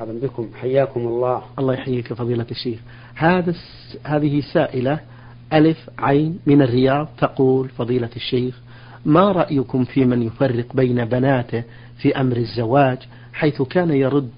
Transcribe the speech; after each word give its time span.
مرحبا 0.00 0.26
بكم. 0.26 0.48
حياكم 0.60 1.00
الله. 1.00 1.42
الله 1.58 1.74
يحييك 1.74 2.12
فضيلة 2.12 2.46
الشيخ. 2.50 2.78
هذا 3.14 3.54
هذه 4.04 4.40
سائلة 4.52 5.00
ألف 5.52 5.90
عين 5.98 6.38
من 6.46 6.62
الرياض 6.62 7.08
تقول 7.18 7.68
فضيلة 7.68 8.10
الشيخ 8.16 8.60
ما 9.04 9.32
رأيكم 9.32 9.84
في 9.84 10.04
من 10.04 10.22
يفرق 10.22 10.76
بين 10.76 11.04
بناته 11.04 11.62
في 12.02 12.20
أمر 12.20 12.36
الزواج 12.36 12.98
حيث 13.32 13.62
كان 13.62 13.90
يرد 13.90 14.30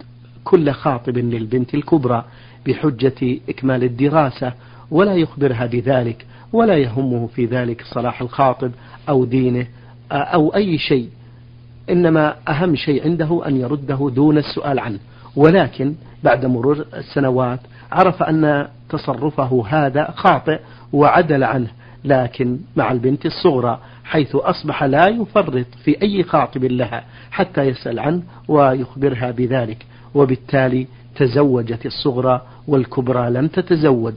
كل 0.44 0.72
خاطب 0.72 1.18
للبنت 1.18 1.74
الكبرى 1.74 2.24
بحجة 2.66 3.38
إكمال 3.48 3.84
الدراسة 3.84 4.52
ولا 4.90 5.14
يخبرها 5.14 5.66
بذلك 5.66 6.26
ولا 6.52 6.76
يهمه 6.76 7.26
في 7.26 7.44
ذلك 7.44 7.82
صلاح 7.94 8.22
الخاطب 8.22 8.70
أو 9.08 9.24
دينه 9.24 9.66
أو 10.12 10.54
أي 10.54 10.78
شيء. 10.78 11.08
إنما 11.90 12.36
أهم 12.48 12.76
شيء 12.76 13.04
عنده 13.04 13.46
أن 13.46 13.56
يرده 13.56 14.10
دون 14.14 14.38
السؤال 14.38 14.78
عنه. 14.78 14.98
ولكن 15.36 15.94
بعد 16.24 16.46
مرور 16.46 16.86
السنوات 16.94 17.60
عرف 17.92 18.22
أن 18.22 18.68
تصرفه 18.88 19.64
هذا 19.68 20.10
خاطئ 20.10 20.60
وعدل 20.92 21.44
عنه 21.44 21.68
لكن 22.04 22.58
مع 22.76 22.92
البنت 22.92 23.26
الصغرى 23.26 23.80
حيث 24.04 24.36
أصبح 24.36 24.84
لا 24.84 25.08
يفرط 25.08 25.66
في 25.84 26.02
أي 26.02 26.22
خاطب 26.22 26.64
لها 26.64 27.04
حتى 27.30 27.62
يسأل 27.62 27.98
عنه 27.98 28.22
ويخبرها 28.48 29.30
بذلك. 29.30 29.86
وبالتالي 30.14 30.86
تزوجت 31.16 31.86
الصغرى 31.86 32.42
والكبرى 32.68 33.30
لم 33.30 33.48
تتزوج. 33.48 34.14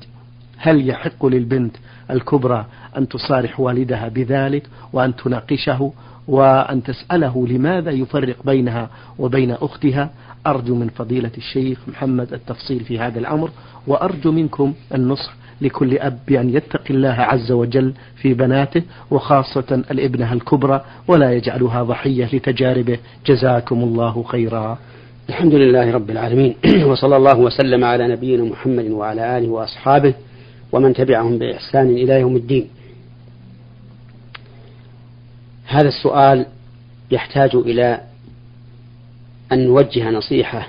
هل 0.58 0.90
يحق 0.90 1.26
للبنت 1.26 1.76
الكبرى 2.12 2.66
أن 2.98 3.08
تصارح 3.08 3.60
والدها 3.60 4.08
بذلك 4.08 4.64
وأن 4.94 5.16
تناقشه 5.16 5.92
وأن 6.28 6.84
تسأله 6.84 7.48
لماذا 7.48 7.92
يفرق 7.92 8.36
بينها 8.46 8.90
وبين 9.20 9.52
أختها؟ 9.52 10.10
أرجو 10.48 10.76
من 10.76 10.90
فضيلة 10.90 11.32
الشيخ 11.38 11.80
محمد 11.88 12.34
التفصيل 12.34 12.80
في 12.80 13.00
هذا 13.00 13.20
الأمر 13.20 13.50
وأرجو 13.88 14.32
منكم 14.32 14.74
النصح 14.94 15.34
لكل 15.62 15.98
أب 15.98 16.20
بأن 16.28 16.50
يتقي 16.50 16.94
الله 16.94 17.10
عز 17.10 17.52
وجل 17.52 17.94
في 18.16 18.34
بناته 18.34 18.82
وخاصة 19.12 19.84
الابنة 19.92 20.34
الكبرى 20.34 20.86
ولا 21.08 21.34
يجعلها 21.34 21.84
ضحية 21.84 22.26
لتجاربه. 22.34 22.98
جزاكم 23.26 23.84
الله 23.84 24.23
خيرا. 24.23 24.78
الحمد 25.30 25.54
لله 25.54 25.92
رب 25.92 26.10
العالمين 26.10 26.56
وصلى 26.90 27.17
الله 27.17 27.40
وسلم 27.40 27.84
على 27.84 28.08
نبينا 28.08 28.44
محمد 28.44 28.92
وعلى 28.92 29.38
آله 29.38 29.50
وأصحابه 29.50 30.14
ومن 30.74 30.94
تبعهم 30.94 31.38
بإحسان 31.38 31.90
إلى 31.90 32.20
يوم 32.20 32.36
الدين. 32.36 32.70
هذا 35.66 35.88
السؤال 35.88 36.46
يحتاج 37.12 37.56
إلى 37.56 38.02
أن 39.52 39.68
نوجه 39.68 40.10
نصيحة 40.10 40.68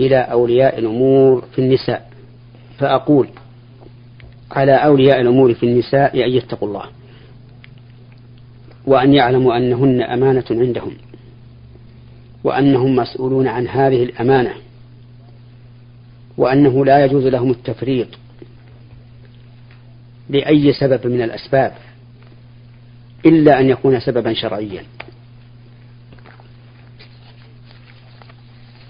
إلى 0.00 0.16
أولياء 0.16 0.78
الأمور 0.78 1.44
في 1.54 1.58
النساء. 1.58 2.10
فأقول 2.78 3.28
على 4.50 4.72
أولياء 4.72 5.20
الأمور 5.20 5.54
في 5.54 5.66
النساء 5.66 6.24
أن 6.26 6.30
يتقوا 6.30 6.68
الله 6.68 6.84
وأن 8.86 9.14
يعلموا 9.14 9.56
أنهن 9.56 10.02
أمانة 10.02 10.44
عندهم 10.50 10.92
وأنهم 12.44 12.96
مسؤولون 12.96 13.48
عن 13.48 13.68
هذه 13.68 14.02
الأمانة 14.02 14.54
وأنه 16.36 16.84
لا 16.84 17.04
يجوز 17.04 17.26
لهم 17.26 17.50
التفريط 17.50 18.08
لأي 20.30 20.72
سبب 20.72 21.06
من 21.06 21.22
الأسباب 21.22 21.72
إلا 23.26 23.60
أن 23.60 23.68
يكون 23.68 24.00
سببا 24.00 24.32
شرعيا. 24.32 24.84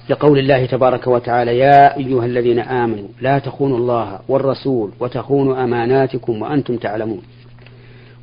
لقول 0.09 0.39
الله 0.39 0.67
تبارك 0.67 1.07
وتعالى 1.07 1.59
يا 1.59 1.97
أيها 1.97 2.27
الذين 2.27 2.59
آمنوا 2.59 3.09
لا 3.21 3.39
تخونوا 3.39 3.79
الله 3.79 4.21
والرسول 4.29 4.93
وتخونوا 5.01 5.65
أماناتكم 5.65 6.43
وأنتم 6.43 6.77
تعلمون. 6.77 7.23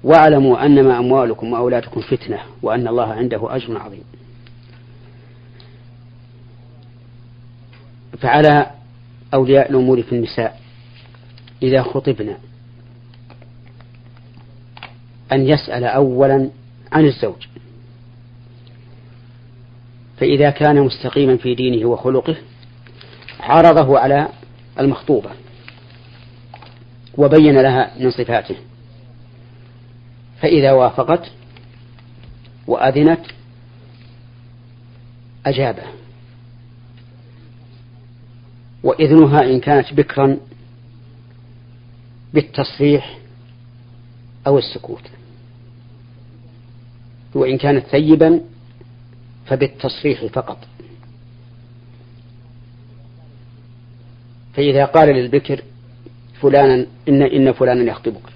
واعلموا 0.03 0.65
أنما 0.65 0.99
أموالكم 0.99 1.53
وأولادكم 1.53 2.01
فتنة 2.01 2.39
وأن 2.61 2.87
الله 2.87 3.13
عنده 3.13 3.55
أجر 3.55 3.77
عظيم. 3.77 4.03
فعلى 8.19 8.71
أولياء 9.33 9.69
الأمور 9.69 10.01
في 10.03 10.15
النساء 10.15 10.59
إذا 11.63 11.81
خطبنا 11.81 12.37
أن 15.31 15.47
يسأل 15.47 15.83
أولا 15.83 16.49
عن 16.91 17.05
الزوج. 17.05 17.47
فإذا 20.17 20.49
كان 20.49 20.81
مستقيما 20.81 21.37
في 21.37 21.55
دينه 21.55 21.85
وخلقه 21.85 22.35
عرضه 23.39 23.99
على 23.99 24.27
المخطوبة 24.79 25.29
وبين 27.17 27.61
لها 27.61 27.91
من 27.99 28.11
صفاته. 28.11 28.55
فإذا 30.41 30.71
وافقت 30.71 31.31
وأذنت 32.67 33.25
أجابه. 35.45 35.83
وإذنها 38.83 39.39
إن 39.43 39.59
كانت 39.59 39.93
بكرا 39.93 40.37
بالتصريح 42.33 43.17
أو 44.47 44.57
السكوت. 44.57 45.16
وإن 47.35 47.57
كانت 47.57 47.85
ثيبا 47.85 48.41
فبالتصريح 49.45 50.25
فقط. 50.25 50.57
فإذا 54.53 54.85
قال 54.85 55.09
للبكر 55.09 55.63
فلانا 56.41 56.85
إن 57.09 57.21
إن 57.21 57.51
فلانا 57.51 57.91
يخطبك. 57.91 58.29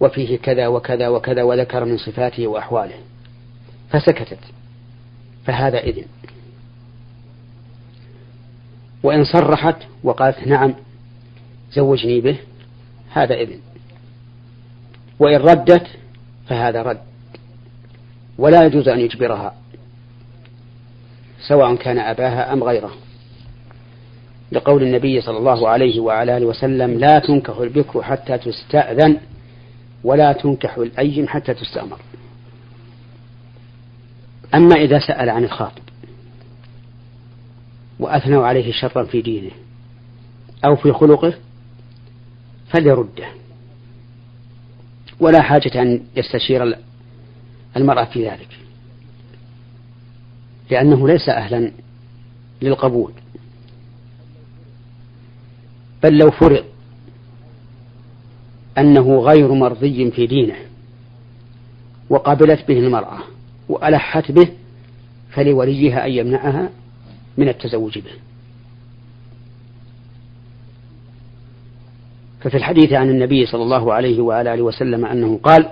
وفيه 0.00 0.38
كذا 0.38 0.66
وكذا 0.66 1.08
وكذا 1.08 1.42
وذكر 1.42 1.84
من 1.84 1.98
صفاته 1.98 2.46
وأحواله. 2.46 2.94
فسكتت. 3.90 4.38
فهذا 5.44 5.78
إذن. 5.78 6.04
وإن 9.02 9.24
صرحت 9.24 9.76
وقالت 10.02 10.46
نعم 10.46 10.74
زوجني 11.72 12.20
به 12.20 12.38
هذا 13.10 13.34
إذن. 13.34 13.60
وإن 15.18 15.36
ردت 15.36 15.86
فهذا 16.48 16.82
رد. 16.82 17.00
ولا 18.38 18.66
يجوز 18.66 18.88
أن 18.88 19.00
يجبرها 19.00 19.54
سواء 21.48 21.74
كان 21.74 21.98
أباها 21.98 22.52
أم 22.52 22.64
غيره. 22.64 22.92
لقول 24.52 24.82
النبي 24.82 25.20
صلى 25.20 25.38
الله 25.38 25.68
عليه 25.68 26.00
وعلى 26.00 26.36
آله 26.36 26.46
وسلم 26.46 26.98
لا 26.98 27.18
تنكح 27.18 27.56
البكر 27.56 28.02
حتى 28.02 28.38
تستأذن 28.38 29.16
ولا 30.04 30.32
تنكح 30.32 30.76
الأيم 30.76 31.28
حتى 31.28 31.54
تستأمر. 31.54 31.98
أما 34.54 34.74
إذا 34.76 34.98
سأل 34.98 35.30
عن 35.30 35.44
الخاطب 35.44 35.82
وأثنوا 37.98 38.46
عليه 38.46 38.72
شرا 38.72 39.04
في 39.04 39.22
دينه 39.22 39.50
أو 40.64 40.76
في 40.76 40.92
خلقه 40.92 41.34
فليرده. 42.68 43.26
ولا 45.20 45.42
حاجة 45.42 45.82
أن 45.82 46.02
يستشير 46.16 46.78
المرأة 47.76 48.04
في 48.04 48.28
ذلك. 48.28 48.48
لأنه 50.70 51.08
ليس 51.08 51.28
أهلا 51.28 51.72
للقبول. 52.62 53.12
بل 56.02 56.18
لو 56.18 56.30
فرض 56.30 56.64
أنه 58.78 59.18
غير 59.20 59.52
مرضي 59.52 60.10
في 60.10 60.26
دينه 60.26 60.56
وقبلت 62.10 62.68
به 62.68 62.78
المرأة 62.78 63.18
وألحت 63.68 64.32
به 64.32 64.48
فلوليها 65.30 66.06
أن 66.06 66.10
يمنعها 66.12 66.70
من 67.36 67.48
التزوج 67.48 67.98
به. 67.98 68.10
ففي 72.40 72.56
الحديث 72.56 72.92
عن 72.92 73.10
النبي 73.10 73.46
صلى 73.46 73.62
الله 73.62 73.92
عليه 73.92 74.20
وعلى 74.20 74.54
آله 74.54 74.62
وسلم 74.62 75.04
أنه 75.04 75.40
قال 75.42 75.68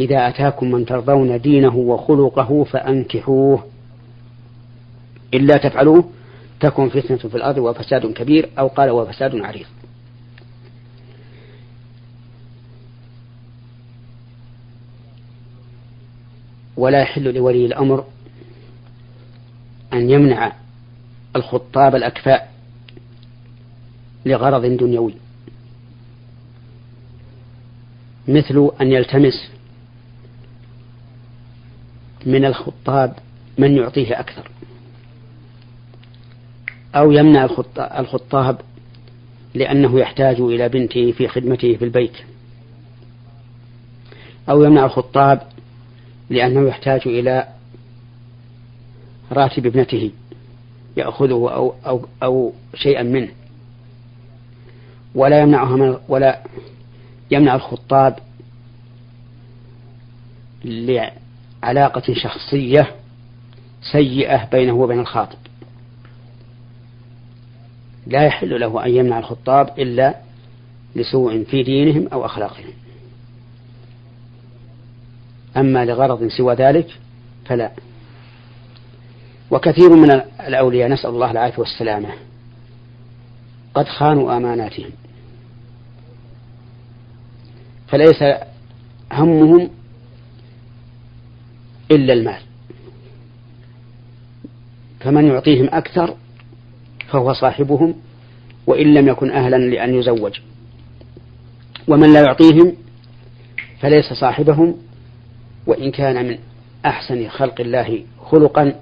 إذا 0.00 0.28
أتاكم 0.28 0.70
من 0.70 0.86
ترضون 0.86 1.40
دينه 1.40 1.76
وخلقه 1.76 2.64
فأنكحوه. 2.64 3.64
إلا 5.34 5.56
تفعلوه 5.56 6.10
تكن 6.60 6.88
فتنة 6.88 7.16
في 7.16 7.34
الأرض 7.34 7.58
وفساد 7.58 8.06
كبير 8.06 8.50
أو 8.58 8.68
قال 8.68 8.90
وفساد 8.90 9.36
عريض. 9.36 9.66
ولا 16.76 17.00
يحل 17.00 17.34
لولي 17.34 17.66
الأمر 17.66 18.04
أن 19.92 20.10
يمنع 20.10 20.52
الخطاب 21.36 21.94
الأكفاء 21.94 22.52
لغرض 24.26 24.66
دنيوي. 24.66 25.14
مثل 28.28 28.70
أن 28.80 28.92
يلتمس 28.92 29.50
من 32.26 32.44
الخطاب 32.44 33.14
من 33.58 33.76
يعطيه 33.76 34.20
أكثر. 34.20 34.50
أو 36.94 37.12
يمنع 37.12 37.48
الخطاب 37.78 38.60
لأنه 39.54 40.00
يحتاج 40.00 40.40
إلى 40.40 40.68
بنته 40.68 41.12
في 41.12 41.28
خدمته 41.28 41.76
في 41.76 41.84
البيت. 41.84 42.16
أو 44.50 44.64
يمنع 44.64 44.84
الخطاب 44.84 45.40
لأنه 46.30 46.68
يحتاج 46.68 47.00
إلى 47.06 47.48
راتب 49.32 49.66
ابنته 49.66 50.10
يأخذه 50.96 51.32
أو, 51.32 51.74
أو, 51.86 52.06
أو 52.22 52.52
شيئا 52.74 53.02
منه. 53.02 53.28
ولا 55.14 55.40
يمنعها 55.40 55.76
من 55.76 55.96
ولا 56.08 56.42
يمنع 57.30 57.54
الخطاب 57.54 58.18
لعلاقة 61.62 62.14
شخصية 62.14 62.94
سيئة 63.92 64.44
بينه 64.44 64.72
وبين 64.72 65.00
الخاطب. 65.00 65.38
لا 68.06 68.22
يحل 68.26 68.60
له 68.60 68.86
أن 68.86 68.90
يمنع 68.90 69.18
الخطاب 69.18 69.78
إلا 69.78 70.14
لسوء 70.96 71.44
في 71.44 71.62
دينهم 71.62 72.08
أو 72.12 72.24
أخلاقهم. 72.24 72.72
أما 75.56 75.84
لغرض 75.84 76.28
سوى 76.28 76.54
ذلك 76.54 76.98
فلا. 77.44 77.70
وكثير 79.50 79.96
من 79.96 80.10
الأولياء 80.46 80.88
نسأل 80.88 81.10
الله 81.10 81.30
العافية 81.30 81.58
والسلامة 81.58 82.08
قد 83.74 83.88
خانوا 83.88 84.36
أماناتهم. 84.36 84.90
فليس 87.88 88.24
همهم 89.12 89.70
إلا 91.90 92.12
المال. 92.12 92.40
فمن 95.00 95.26
يعطيهم 95.26 95.68
أكثر 95.72 96.16
فهو 97.08 97.32
صاحبهم 97.32 97.94
وإن 98.66 98.94
لم 98.94 99.08
يكن 99.08 99.30
أهلا 99.30 99.56
لأن 99.56 99.94
يزوج. 99.94 100.40
ومن 101.88 102.12
لا 102.12 102.20
يعطيهم 102.20 102.76
فليس 103.80 104.12
صاحبهم 104.12 104.76
وإن 105.66 105.90
كان 105.90 106.28
من 106.28 106.38
أحسن 106.86 107.28
خلق 107.28 107.60
الله 107.60 108.04
خلقا 108.24 108.80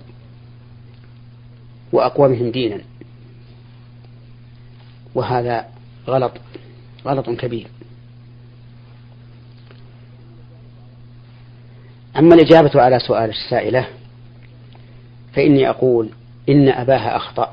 وأقومهم 1.93 2.51
دينا. 2.51 2.81
وهذا 5.15 5.67
غلط 6.09 6.33
غلط 7.07 7.31
كبير. 7.31 7.67
أما 12.19 12.35
الإجابة 12.35 12.83
على 12.83 12.99
سؤال 12.99 13.31
السائلة 13.31 13.87
فإني 15.33 15.69
أقول 15.69 16.09
إن 16.49 16.69
أباها 16.69 17.17
أخطأ 17.17 17.53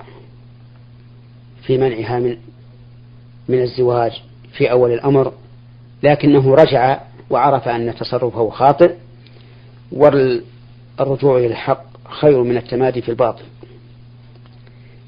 في 1.63 1.77
منعها 1.77 2.19
من 2.19 2.37
من 3.47 3.61
الزواج 3.61 4.21
في 4.53 4.71
أول 4.71 4.91
الأمر 4.91 5.33
لكنه 6.03 6.55
رجع 6.55 6.99
وعرف 7.29 7.67
أن 7.67 7.95
تصرفه 7.95 8.49
خاطئ 8.49 8.95
والرجوع 9.91 11.37
إلى 11.37 11.47
الحق 11.47 11.85
خير 12.09 12.43
من 12.43 12.57
التمادي 12.57 13.01
في 13.01 13.09
الباطل. 13.09 13.43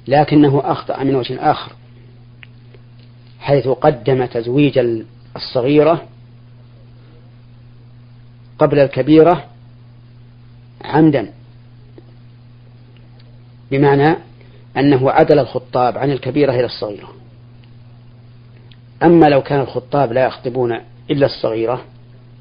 لكنه 0.08 0.62
أخطأ 0.66 1.04
من 1.04 1.16
وجه 1.16 1.52
آخر 1.52 1.72
حيث 3.40 3.68
قدم 3.68 4.26
تزويج 4.26 4.80
الصغيرة 5.36 6.04
قبل 8.60 8.80
الكبيرة 8.80 9.46
عمدا. 10.82 11.32
بمعنى 13.72 14.16
أنه 14.78 15.12
عدل 15.12 15.40
الخطاب 15.40 15.98
عن 15.98 16.12
الكبيرة 16.12 16.52
إلى 16.52 16.66
الصغيرة. 16.66 17.14
أما 19.04 19.26
لو 19.26 19.44
كان 19.44 19.60
الخطاب 19.60 20.14
لا 20.14 20.26
يخطبون 20.26 20.80
إلا 21.12 21.26
الصغيرة 21.26 21.86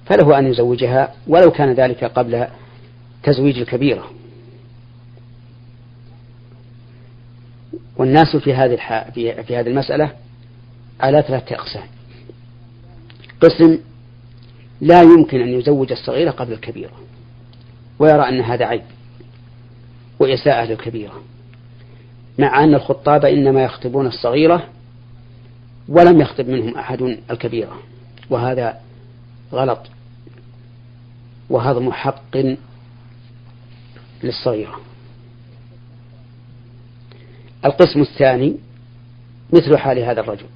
فله 0.06 0.38
أن 0.38 0.46
يزوجها 0.46 1.14
ولو 1.26 1.50
كان 1.50 1.72
ذلك 1.72 2.04
قبل 2.04 2.46
تزويج 3.22 3.58
الكبيرة. 3.58 4.10
والناس 7.96 8.36
في 8.36 8.54
هذه. 8.54 8.76
في 9.14 9.56
هذه 9.56 9.66
المسألة 9.66 10.10
على 11.00 11.22
ثلاثة 11.22 11.54
أقسام. 11.54 11.86
قسم 13.40 13.78
لا 14.80 15.02
يمكن 15.02 15.40
أن 15.40 15.48
يزوج 15.48 15.92
الصغيرة 15.92 16.30
قبل 16.30 16.52
الكبيرة 16.52 16.92
ويرى 17.98 18.28
أن 18.28 18.40
هذا 18.40 18.64
عيب 18.64 18.82
وإساءة 20.18 20.64
للكبيرة 20.64 21.22
مع 22.38 22.64
أن 22.64 22.74
الخطاب 22.74 23.24
إنما 23.24 23.64
يخطبون 23.64 24.06
الصغيرة 24.06 24.68
ولم 25.88 26.20
يخطب 26.20 26.48
منهم 26.48 26.78
أحد 26.78 27.02
الكبيرة 27.30 27.78
وهذا 28.30 28.80
غلط 29.52 29.86
وهضم 31.50 31.92
حق 31.92 32.36
للصغيرة. 34.22 34.80
القسم 37.64 38.00
الثاني 38.00 38.56
مثل 39.52 39.76
حال 39.76 39.98
هذا 39.98 40.20
الرجل. 40.20 40.46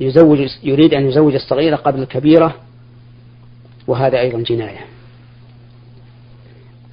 يزوج 0.00 0.38
يريد 0.62 0.94
أن 0.94 1.08
يزوج 1.08 1.34
الصغيرة 1.34 1.76
قبل 1.76 2.02
الكبيرة 2.02 2.54
وهذا 3.86 4.20
أيضا 4.20 4.40
جناية. 4.40 4.86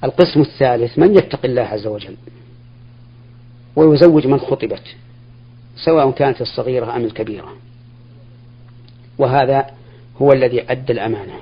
القسم 0.04 0.40
الثالث 0.40 0.98
من 0.98 1.16
يتق 1.16 1.40
الله 1.44 1.62
عز 1.62 1.86
وجل؟ 1.86 2.16
ويزوج 3.76 4.26
من 4.26 4.38
خطبت 4.38 4.82
سواء 5.84 6.10
كانت 6.10 6.40
الصغيرة 6.40 6.96
أم 6.96 7.04
الكبيرة. 7.04 7.52
وهذا 9.18 9.66
هو 10.22 10.32
الذي 10.32 10.70
أدى 10.70 10.92
الأمانة 10.92 11.34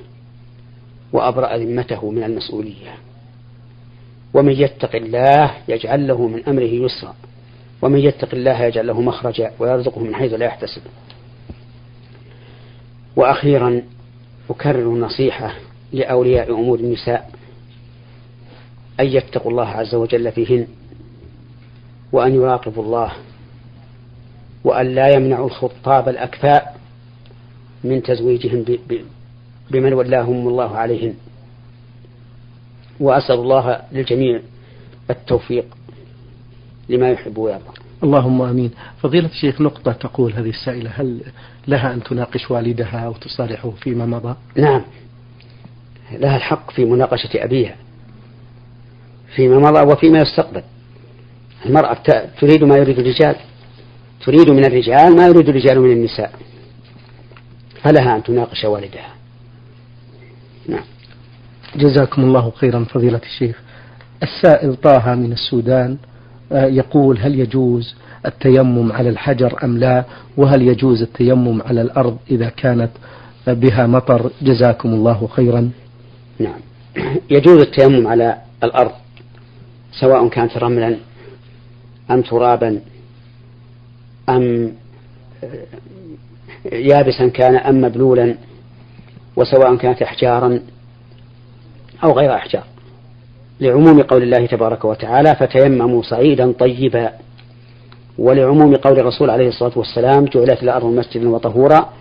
وأبرأ 1.13 1.57
ذمته 1.57 2.11
من 2.11 2.23
المسؤولية. 2.23 2.95
ومن 4.35 4.53
يتق 4.53 4.97
الله 4.97 5.55
يجعل 5.69 6.07
له 6.07 6.27
من 6.27 6.45
أمره 6.49 6.63
يسرا. 6.63 7.15
ومن 7.83 7.99
يتق 7.99 8.29
الله 8.33 8.63
يجعل 8.63 8.87
له 8.87 9.01
مخرجا 9.01 9.51
ويرزقه 9.59 10.01
من 10.01 10.15
حيث 10.15 10.33
لا 10.33 10.47
يحتسب. 10.47 10.83
وأخيرا 13.17 13.83
أكرر 14.51 14.93
النصيحة 14.93 15.55
لأولياء 15.93 16.51
أمور 16.51 16.79
النساء 16.79 17.31
أن 19.01 19.07
يتقوا 19.07 19.51
الله 19.51 19.69
عز 19.69 19.95
وجل 19.95 20.33
فيهن 20.33 20.67
وأن 22.13 22.35
يراقبوا 22.35 22.83
الله 22.83 23.13
وأن 24.65 24.95
لا 24.95 25.17
يمنعوا 25.17 25.47
الخطاب 25.47 26.09
الأكفاء 26.09 26.81
من 27.85 28.03
تزويجهم 28.03 28.65
بمن 29.71 29.93
ولاهم 29.93 30.49
الله 30.49 30.77
عليهن. 30.77 31.15
وأسأل 33.01 33.35
الله 33.35 33.83
للجميع 33.93 34.41
التوفيق 35.11 35.67
لما 36.89 37.11
يحب 37.11 37.39
ويرضى. 37.39 37.74
اللهم 38.03 38.43
آمين. 38.43 38.71
فضيلة 39.03 39.29
الشيخ 39.29 39.61
نقطة 39.61 39.93
تقول 39.93 40.33
هذه 40.33 40.49
السائلة 40.49 40.91
هل 40.95 41.21
لها 41.69 41.95
أن 41.95 42.03
تناقش 42.03 42.51
والدها 42.51 43.07
أو 43.07 43.13
تصالحه 43.13 43.71
فيما 43.71 44.07
مضى؟ 44.07 44.37
نعم. 44.57 44.83
لها 46.13 46.37
الحق 46.37 46.71
في 46.71 46.85
مناقشة 46.85 47.31
أبيها 47.35 47.77
فيما 49.37 49.59
مضى 49.59 49.93
وفيما 49.93 50.19
يستقبل. 50.19 50.63
المرأة 51.67 52.03
تريد 52.41 52.65
ما 52.65 52.77
يريد 52.77 52.99
الرجال 52.99 53.37
تريد 54.27 54.51
من 54.51 54.65
الرجال 54.65 55.17
ما 55.17 55.27
يريد 55.27 55.49
الرجال 55.49 55.81
من 55.81 55.93
النساء. 55.93 56.33
فلها 57.83 58.17
أن 58.17 58.23
تناقش 58.23 58.65
والدها. 58.65 59.15
نعم. 60.69 60.85
جزاكم 61.77 62.23
الله 62.23 62.51
خيرا 62.51 62.85
فضيلة 62.85 63.21
الشيخ. 63.25 63.61
السائل 64.23 64.77
طه 64.77 65.15
من 65.15 65.33
السودان 65.33 65.99
يقول 66.55 67.19
هل 67.19 67.41
يجوز 67.41 67.95
التيمم 68.27 68.93
على 68.93 69.09
الحجر 69.09 69.65
أم 69.65 69.79
لا؟ 69.79 70.05
وهل 70.37 70.63
يجوز 70.63 71.03
التيمم 71.03 71.63
على 71.63 71.83
الأرض 71.83 72.17
إذا 72.31 72.49
كانت 72.49 72.91
بها 73.47 73.87
مطر؟ 73.87 74.31
جزاكم 74.43 74.89
الله 74.89 75.27
خيرا. 75.27 75.71
نعم. 76.39 76.61
يجوز 77.31 77.61
التيمم 77.61 78.07
على 78.07 78.39
الأرض 78.65 78.93
سواء 80.01 80.29
كانت 80.29 80.57
رملا 80.57 80.97
أم 82.11 82.23
ترابا 82.23 82.81
أم 84.29 84.73
يابسا 86.73 87.29
كان 87.29 87.57
أم 87.57 87.81
مبلولا 87.81 88.35
وسواء 89.37 89.77
كانت 89.77 90.03
أحجارا 90.03 90.61
أو 92.05 92.13
غير 92.13 92.35
أحجار. 92.35 92.65
لعموم 93.61 94.03
قول 94.03 94.23
الله 94.23 94.47
تبارك 94.47 94.85
وتعالى 94.85 95.37
فتيمموا 95.37 96.03
صعيدا 96.03 96.53
طيبا. 96.53 97.13
ولعموم 98.19 98.75
قول 98.77 98.99
الرسول 98.99 99.31
عليه 99.31 99.49
الصلاة 99.49 99.73
والسلام 99.77 100.25
جعلت 100.25 100.63
الأرض 100.63 100.85
مسجدا 100.85 101.29
وطهورا 101.29 101.93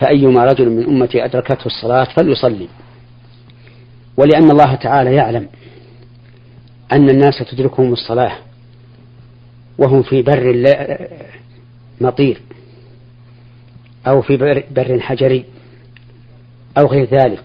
فأيما 0.00 0.44
رجل 0.44 0.70
من 0.70 0.84
أمتي 0.84 1.24
أدركته 1.24 1.66
الصلاة 1.66 2.04
فليصلي. 2.04 2.68
ولأن 4.16 4.50
الله 4.50 4.74
تعالى 4.74 5.14
يعلم 5.14 5.48
أن 6.92 7.10
الناس 7.10 7.38
تدركهم 7.50 7.92
الصلاة 7.92 8.32
وهم 9.78 10.02
في 10.02 10.22
بر 10.22 10.66
مطير 12.00 12.40
أو 14.06 14.22
في 14.22 14.62
بر 14.70 15.00
حجري 15.00 15.44
أو 16.78 16.86
غير 16.86 17.04
ذلك. 17.04 17.44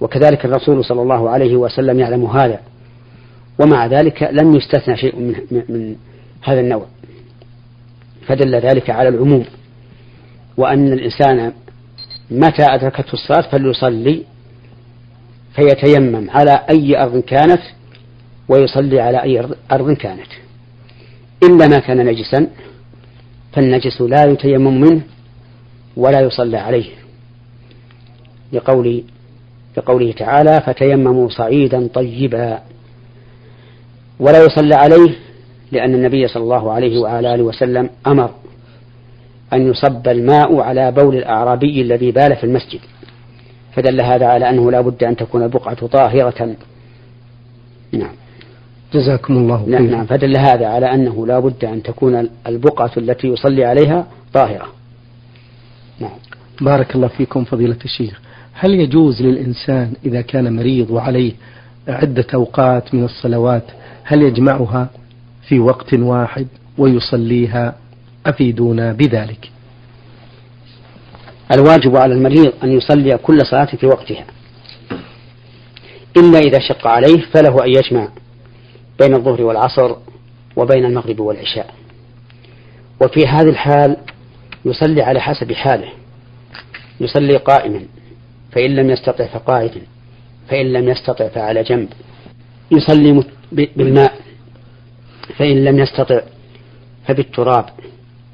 وكذلك 0.00 0.44
الرسول 0.44 0.84
صلى 0.84 1.02
الله 1.02 1.30
عليه 1.30 1.56
وسلم 1.56 2.00
يعلم 2.00 2.26
هذا. 2.26 2.60
ومع 3.58 3.86
ذلك 3.86 4.22
لم 4.22 4.56
يستثنى 4.56 4.96
شيء 4.96 5.16
من, 5.16 5.34
من 5.68 5.96
هذا 6.42 6.60
النوع. 6.60 6.86
فدل 8.26 8.54
ذلك 8.54 8.90
على 8.90 9.08
العموم. 9.08 9.44
وأن 10.56 10.92
الإنسان 10.92 11.52
متى 12.30 12.62
أدركته 12.62 13.12
الصلاة 13.12 13.50
فليصلي 13.50 14.22
فيتيمم 15.56 16.30
على 16.30 16.64
أي 16.70 17.02
أرض 17.02 17.18
كانت 17.18 17.62
ويصلي 18.48 19.00
على 19.00 19.22
أي 19.22 19.48
أرض 19.72 19.92
كانت. 19.92 20.28
إلا 21.42 21.68
ما 21.68 21.78
كان 21.78 22.06
نجسا 22.06 22.48
فالنجس 23.52 24.00
لا 24.00 24.24
يتيمم 24.24 24.80
منه 24.80 25.02
ولا 25.96 26.20
يصلى 26.20 26.56
عليه. 26.56 26.90
لقول 28.52 29.04
لقوله 29.76 30.12
تعالى 30.12 30.62
فتيمموا 30.66 31.28
صعيدا 31.28 31.88
طيبا. 31.94 32.62
ولا 34.22 34.44
يصلى 34.44 34.74
عليه 34.74 35.10
لأن 35.72 35.94
النبي 35.94 36.28
صلى 36.28 36.42
الله 36.42 36.72
عليه 36.72 36.98
وعلى 36.98 37.34
آله 37.34 37.42
وسلم 37.42 37.90
أمر 38.06 38.30
أن 39.52 39.70
يصب 39.70 40.08
الماء 40.08 40.60
على 40.60 40.92
بول 40.92 41.16
الأعرابي 41.16 41.82
الذي 41.82 42.10
بال 42.10 42.36
في 42.36 42.44
المسجد. 42.44 42.80
فدل 43.74 44.00
هذا 44.00 44.26
على 44.26 44.50
أنه 44.50 44.70
لا 44.70 44.80
بد 44.80 45.04
أن 45.04 45.16
تكون 45.16 45.42
البقعة 45.42 45.86
طاهرة. 45.86 46.56
نعم. 47.92 48.12
جزاكم 48.94 49.36
الله 49.36 49.64
نعم 49.66 49.86
نعم. 49.86 50.06
فدل 50.06 50.36
هذا 50.36 50.66
على 50.66 50.94
أنه 50.94 51.26
لا 51.26 51.38
بد 51.38 51.64
أن 51.64 51.82
تكون 51.82 52.28
البقعة 52.46 52.90
التي 52.96 53.28
يصلي 53.28 53.64
عليها 53.64 54.06
طاهرة. 54.32 54.66
نعم. 56.00 56.18
بارك 56.60 56.94
الله 56.94 57.08
فيكم 57.08 57.44
فضيلة 57.44 57.78
الشيخ. 57.84 58.20
هل 58.52 58.74
يجوز 58.74 59.22
للإنسان 59.22 59.92
إذا 60.04 60.20
كان 60.20 60.56
مريض 60.56 60.90
وعليه 60.90 61.32
عدة 61.88 62.26
أوقات 62.34 62.94
من 62.94 63.04
الصلوات 63.04 63.64
هل 64.04 64.22
يجمعها 64.22 64.90
في 65.48 65.58
وقت 65.60 65.94
واحد 65.94 66.46
ويصليها 66.78 67.74
أفيدونا 68.26 68.92
بذلك؟ 68.92 69.50
الواجب 71.52 71.96
على 71.96 72.14
المريض 72.14 72.52
أن 72.64 72.72
يصلي 72.72 73.18
كل 73.18 73.46
صلاة 73.46 73.64
في 73.64 73.86
وقتها. 73.86 74.24
إلا 76.16 76.38
إذا 76.38 76.58
شق 76.58 76.86
عليه 76.86 77.20
فله 77.34 77.64
أن 77.64 77.68
يجمع 77.68 78.08
بين 79.00 79.14
الظهر 79.14 79.42
والعصر 79.42 79.96
وبين 80.56 80.84
المغرب 80.84 81.20
والعشاء. 81.20 81.74
وفي 83.02 83.26
هذه 83.26 83.48
الحال 83.48 83.96
يصلي 84.64 85.02
على 85.02 85.20
حسب 85.20 85.52
حاله. 85.52 85.88
يصلي 87.00 87.36
قائما 87.36 87.80
فإن 88.52 88.70
لم 88.76 88.90
يستطع 88.90 89.26
فقاعدا 89.26 89.80
فإن 90.48 90.72
لم 90.72 90.88
يستطع 90.88 91.28
فعلى 91.28 91.62
جنب. 91.62 91.88
يصلي 92.70 93.24
بالماء 93.52 94.12
فإن 95.38 95.64
لم 95.64 95.78
يستطع 95.78 96.20
فبالتراب 97.06 97.64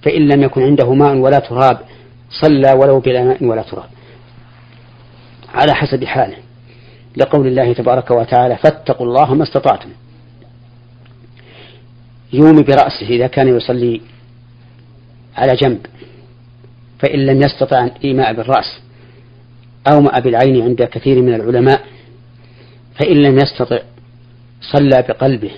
فإن 0.02 0.28
لم 0.28 0.42
يكن 0.42 0.62
عنده 0.62 0.94
ماء 0.94 1.16
ولا 1.16 1.38
تراب 1.38 1.78
صلى 2.30 2.72
ولو 2.72 3.00
بلا 3.00 3.24
ماء 3.24 3.44
ولا 3.44 3.62
تراب. 3.62 3.88
على 5.54 5.74
حسب 5.74 6.04
حاله. 6.04 6.36
لقول 7.16 7.46
الله 7.46 7.72
تبارك 7.72 8.10
وتعالى 8.10 8.56
فاتقوا 8.56 9.06
الله 9.06 9.34
ما 9.34 9.42
استطعتم. 9.42 9.90
يومي 12.32 12.62
برأسه 12.62 13.08
إذا 13.08 13.26
كان 13.26 13.56
يصلي 13.56 14.00
على 15.36 15.54
جنب 15.54 15.86
فإن 16.98 17.26
لم 17.26 17.42
يستطع 17.42 17.88
إيماء 18.04 18.32
بالرأس 18.32 18.80
أو 19.92 20.00
ماء 20.00 20.20
بالعين 20.20 20.62
عند 20.62 20.82
كثير 20.82 21.22
من 21.22 21.34
العلماء 21.34 21.84
فإن 22.94 23.16
لم 23.16 23.38
يستطع 23.38 23.78
صلى 24.60 25.02
بقلبه. 25.08 25.50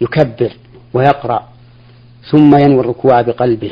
يكبر 0.00 0.52
ويقرأ 0.94 1.48
ثم 2.30 2.56
ينوي 2.56 2.80
الركوع 2.80 3.20
بقلبه 3.20 3.70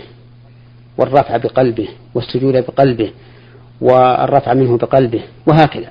والرفع 0.99 1.37
بقلبه 1.37 1.89
والسجود 2.15 2.55
بقلبه 2.55 3.13
والرفع 3.81 4.55
منه 4.55 4.77
بقلبه 4.77 5.23
وهكذا. 5.47 5.91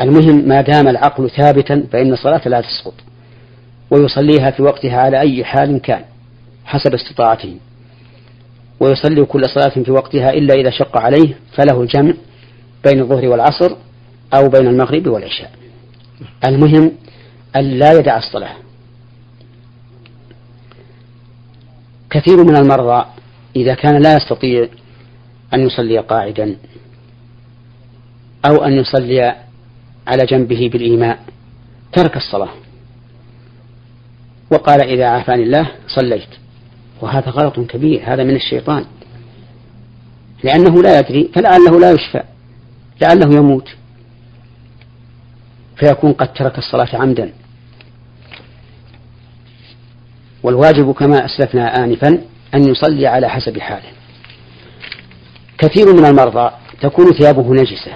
المهم 0.00 0.48
ما 0.48 0.60
دام 0.60 0.88
العقل 0.88 1.30
ثابتا 1.30 1.86
فإن 1.92 2.12
الصلاة 2.12 2.48
لا 2.48 2.60
تسقط 2.60 2.94
ويصليها 3.90 4.50
في 4.50 4.62
وقتها 4.62 4.96
على 4.96 5.20
أي 5.20 5.44
حال 5.44 5.80
كان 5.80 6.04
حسب 6.64 6.94
استطاعته. 6.94 7.56
ويصلي 8.80 9.24
كل 9.24 9.42
صلاة 9.54 9.84
في 9.84 9.90
وقتها 9.90 10.30
إلا 10.30 10.54
إذا 10.54 10.70
شق 10.70 10.96
عليه 10.98 11.36
فله 11.52 11.82
الجمع 11.82 12.14
بين 12.84 13.00
الظهر 13.00 13.28
والعصر 13.28 13.76
أو 14.34 14.48
بين 14.48 14.66
المغرب 14.66 15.06
والعشاء. 15.06 15.50
المهم 16.46 16.92
أن 17.56 17.64
لا 17.64 17.92
يدع 17.92 18.16
الصلاة. 18.16 18.56
كثير 22.10 22.44
من 22.44 22.56
المرضى 22.56 23.06
إذا 23.56 23.74
كان 23.74 24.02
لا 24.02 24.16
يستطيع 24.16 24.68
أن 25.54 25.60
يصلي 25.60 25.98
قاعدا 25.98 26.56
أو 28.50 28.64
أن 28.64 28.72
يصلي 28.72 29.36
على 30.06 30.26
جنبه 30.26 30.70
بالإيماء 30.72 31.18
ترك 31.92 32.16
الصلاة. 32.16 32.52
وقال 34.52 34.82
إذا 34.82 35.06
عافاني 35.06 35.42
الله 35.42 35.70
صليت. 35.88 36.28
وهذا 37.00 37.30
غلط 37.30 37.60
كبير 37.60 38.02
هذا 38.04 38.24
من 38.24 38.36
الشيطان. 38.36 38.84
لأنه 40.44 40.82
لا 40.82 40.98
يدري 40.98 41.30
فلعله 41.34 41.80
لا 41.80 41.92
يشفى 41.92 42.22
لعله 43.02 43.36
يموت. 43.36 43.68
فيكون 45.76 46.12
قد 46.12 46.32
ترك 46.32 46.58
الصلاة 46.58 46.88
عمدا. 46.96 47.32
والواجب 50.42 50.92
كما 50.92 51.24
أسلفنا 51.24 51.84
آنفا 51.84 52.08
أن 52.54 52.68
يصلي 52.68 53.06
على 53.06 53.28
حسب 53.28 53.58
حاله. 53.58 53.88
كثير 55.58 55.92
من 55.92 56.04
المرضى 56.04 56.50
تكون 56.80 57.12
ثيابه 57.12 57.52
نجسة. 57.54 57.92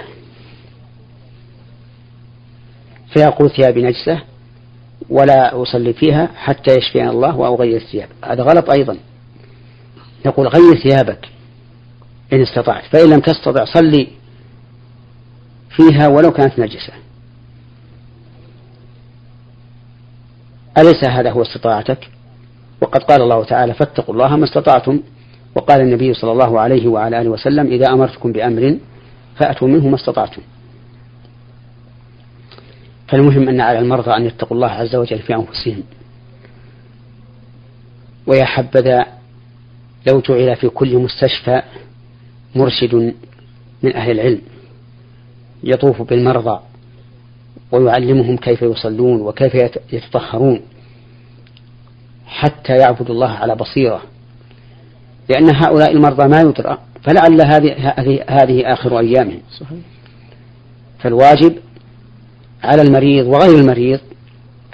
فيقول 3.13 3.49
ثيابي 3.49 3.81
نجسة 3.83 4.21
ولا 5.09 5.61
أصلي 5.61 5.93
فيها 5.93 6.29
حتى 6.35 6.75
يشفينا 6.75 7.09
الله 7.09 7.35
وأغير 7.35 7.77
الثياب. 7.77 8.09
هذا 8.25 8.43
غلط 8.43 8.69
أيضا. 8.69 8.97
نقول 10.25 10.47
غير 10.47 10.75
ثيابك 10.83 11.29
إن 12.33 12.41
استطعت 12.41 12.83
فإن 12.83 13.09
لم 13.09 13.19
تستطع 13.19 13.65
صلي 13.65 14.07
فيها 15.69 16.07
ولو 16.07 16.31
كانت 16.31 16.59
نجسة. 16.59 16.93
أليس 20.77 21.03
هذا 21.03 21.31
هو 21.31 21.41
استطاعتك؟ 21.41 22.09
وقد 22.81 23.03
قال 23.03 23.21
الله 23.21 23.43
تعالى 23.43 23.73
فاتقوا 23.73 24.13
الله 24.13 24.35
ما 24.35 24.43
استطعتم. 24.43 24.99
وقال 25.55 25.81
النبي 25.81 26.13
صلى 26.13 26.31
الله 26.31 26.59
عليه 26.59 26.87
وعلى 26.87 27.21
آله 27.21 27.29
وسلم 27.29 27.67
إذا 27.67 27.93
أمرتكم 27.93 28.31
بأمر 28.31 28.77
فأتوا 29.35 29.67
منه 29.67 29.87
ما 29.87 29.95
استطعتم. 29.95 30.41
فالمهم 33.07 33.49
أن 33.49 33.61
على 33.61 33.79
المرضى 33.79 34.11
أن 34.11 34.25
يتقوا 34.25 34.57
الله 34.57 34.69
عز 34.69 34.95
وجل 34.95 35.19
في 35.19 35.35
أنفسهم. 35.35 35.83
ويا 38.27 38.45
حبذا 38.45 39.05
لو 40.07 40.19
جعل 40.19 40.55
في 40.55 40.69
كل 40.69 40.97
مستشفى 40.97 41.61
مرشد 42.55 43.13
من 43.83 43.95
أهل 43.95 44.11
العلم 44.11 44.41
يطوف 45.63 46.01
بالمرضى 46.01 46.59
ويعلمهم 47.71 48.37
كيف 48.37 48.61
يصلون 48.61 49.21
وكيف 49.21 49.55
يتطهرون 49.93 50.61
حتى 52.25 52.73
يعبدوا 52.73 53.15
الله 53.15 53.29
على 53.29 53.55
بصيرة. 53.55 54.01
لأن 55.29 55.55
هؤلاء 55.55 55.91
المرضى 55.91 56.27
ما 56.27 56.41
يدرى 56.41 56.77
فلعل 57.03 57.41
هذه 57.41 57.93
هذه 58.29 58.73
آخر 58.73 58.99
أيامهم. 58.99 59.41
فالواجب 60.99 61.55
على 62.63 62.81
المريض 62.81 63.27
وغير 63.27 63.59
المريض 63.59 63.99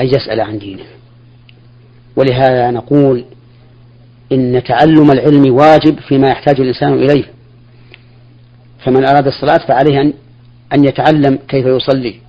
أن 0.02 0.06
يسأل 0.06 0.42
عن 0.42 0.60
دينه. 0.60 0.86
ولهذا 2.16 2.72
نقول 2.72 3.26
إن 4.32 4.64
تعلم 4.64 5.12
العلم 5.12 5.54
واجب 5.54 6.00
فيما 6.00 6.30
يحتاج 6.30 6.62
الإنسان 6.62 6.94
إليه. 6.94 7.24
فمن 8.86 9.06
أراد 9.06 9.28
الصلاة 9.28 9.68
فعليه 9.68 10.02
أن 10.02 10.14
أن 10.74 10.86
يتعلم 10.86 11.40
كيف 11.48 11.66
يصلي. 11.66 12.27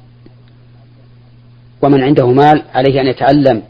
ومن 1.83 2.03
عنده 2.03 2.27
مال 2.27 2.63
عليه 2.75 3.01
أن 3.01 3.07
يتعلم 3.07 3.63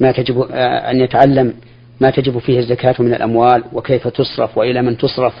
ما 0.00 0.12
تجب 0.12 0.40
أن 0.50 1.00
يتعلم 1.00 1.54
ما 2.00 2.10
تجب 2.10 2.38
فيه 2.38 2.58
الزكاة 2.58 2.94
من 2.98 3.14
الأموال 3.14 3.64
وكيف 3.72 4.08
تصرف 4.08 4.58
وإلى 4.58 4.82
من 4.82 4.96
تصرف. 4.96 5.34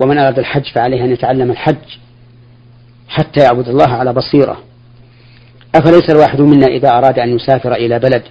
ومن 0.00 0.18
أراد 0.18 0.38
الحج 0.38 0.64
فعليه 0.74 1.04
أن 1.04 1.12
يتعلم 1.12 1.50
الحج 1.50 1.98
حتى 3.08 3.40
يعبد 3.40 3.68
الله 3.68 3.88
على 3.88 4.12
بصيرة. 4.12 4.62
أفليس 5.74 6.10
الواحد 6.10 6.40
منا 6.40 6.66
إذا 6.66 6.88
أراد 6.88 7.18
أن 7.18 7.28
يسافر 7.28 7.74
إلى 7.74 7.98
بلد 7.98 8.22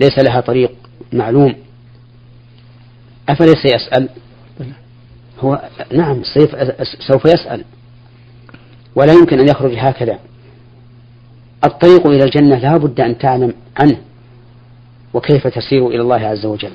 ليس 0.00 0.18
لها 0.18 0.40
طريق 0.40 0.72
معلوم؟ 1.12 1.54
أفليس 3.28 3.64
يسأل؟ 3.64 4.08
هو 5.40 5.62
نعم 5.92 6.22
سوف 7.08 7.24
يسأل. 7.24 7.64
ولا 8.94 9.12
يمكن 9.12 9.38
أن 9.38 9.48
يخرج 9.48 9.74
هكذا. 9.78 10.18
الطريق 11.64 12.06
إلى 12.06 12.24
الجنة 12.24 12.58
لا 12.58 12.76
بد 12.76 13.00
أن 13.00 13.18
تعلم 13.18 13.54
عنه 13.80 13.96
وكيف 15.14 15.46
تسير 15.46 15.88
إلى 15.88 16.00
الله 16.00 16.16
عز 16.16 16.46
وجل. 16.46 16.72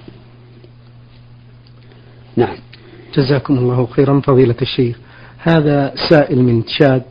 نعم. 2.35 2.55
جزاكم 3.15 3.57
الله 3.57 3.85
خيرا 3.85 4.19
فضيلة 4.19 4.55
الشيخ. 4.61 4.97
هذا 5.37 5.93
سائل 6.09 6.43
من 6.43 6.65
تشاد 6.65 7.03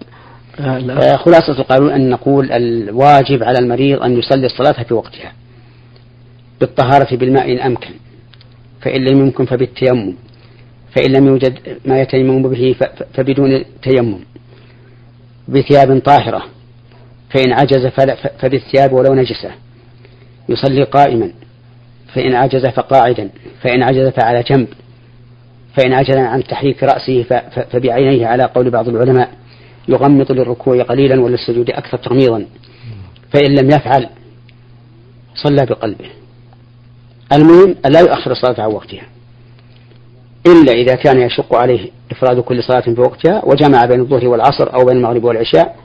آه، 0.60 0.78
آه، 0.90 1.16
خلاصة 1.16 1.52
القانون 1.52 1.90
أن 1.90 2.10
نقول 2.10 2.52
الواجب 2.52 3.42
على 3.42 3.58
المريض 3.58 4.02
أن 4.02 4.18
يصلي 4.18 4.46
الصلاة 4.46 4.82
في 4.82 4.94
وقتها 4.94 5.32
بالطهارة 6.60 7.16
بالماء 7.16 7.52
إن 7.52 7.58
أمكن 7.58 7.90
فإن 8.80 9.04
لم 9.04 9.18
يمكن 9.18 9.44
فبالتيمم 9.44 10.14
فإن 10.96 11.12
لم 11.12 11.26
يوجد 11.26 11.58
ما 11.84 12.00
يتيمم 12.00 12.42
به 12.42 12.76
فبدون 13.14 13.64
تيمم 13.82 14.18
بثياب 15.48 15.98
طاهرة 15.98 16.42
فإن 17.34 17.52
عجز 17.52 17.86
فبالثياب 18.38 18.92
ولو 18.92 19.14
نجسة. 19.14 19.50
يصلي 20.48 20.84
قائما. 20.84 21.32
فإن 22.14 22.34
عجز 22.34 22.66
فقاعدا. 22.66 23.30
فإن 23.62 23.82
عجز 23.82 24.08
فعلى 24.08 24.42
جنب. 24.42 24.68
فإن 25.76 25.92
عجز 25.92 26.16
عن 26.16 26.44
تحريك 26.44 26.82
رأسه 26.82 27.22
فبعينيه 27.70 28.26
على 28.26 28.44
قول 28.44 28.70
بعض 28.70 28.88
العلماء 28.88 29.30
يغمض 29.88 30.32
للركوع 30.32 30.82
قليلا 30.82 31.20
وللسجود 31.20 31.70
أكثر 31.70 31.98
تغميضا. 31.98 32.46
فإن 33.32 33.54
لم 33.54 33.66
يفعل 33.66 34.08
صلى 35.34 35.66
بقلبه. 35.66 36.10
المهم 37.32 37.76
لا 37.90 38.00
يؤخر 38.00 38.30
الصلاة 38.30 38.60
عن 38.60 38.72
وقتها. 38.72 39.02
إلا 40.46 40.72
إذا 40.72 40.94
كان 40.94 41.20
يشق 41.20 41.54
عليه 41.54 41.90
إفراد 42.10 42.40
كل 42.40 42.62
صلاة 42.62 42.80
في 42.80 43.00
وقتها 43.00 43.44
وجمع 43.44 43.84
بين 43.84 44.00
الظهر 44.00 44.28
والعصر 44.28 44.74
أو 44.74 44.84
بين 44.84 44.96
المغرب 44.96 45.24
والعشاء 45.24 45.83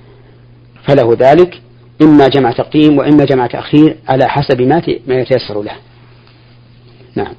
فله 0.83 1.17
ذلك 1.19 1.61
إما 2.01 2.27
جمع 2.27 2.51
تقديم 2.51 2.97
وإما 2.97 3.25
جمع 3.25 3.47
تأخير 3.47 3.97
على 4.07 4.29
حسب 4.29 4.61
ما 4.61 4.81
ما 5.07 5.15
يتيسر 5.15 5.61
له. 5.61 5.75
نعم. 7.15 7.33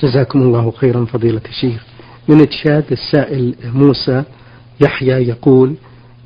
جزاكم 0.00 0.42
الله 0.42 0.70
خيرا 0.70 1.04
فضيلة 1.04 1.40
الشيخ. 1.48 1.82
من 2.28 2.48
تشاد 2.48 2.84
السائل 2.92 3.54
موسى 3.64 4.22
يحيى 4.80 5.28
يقول 5.28 5.74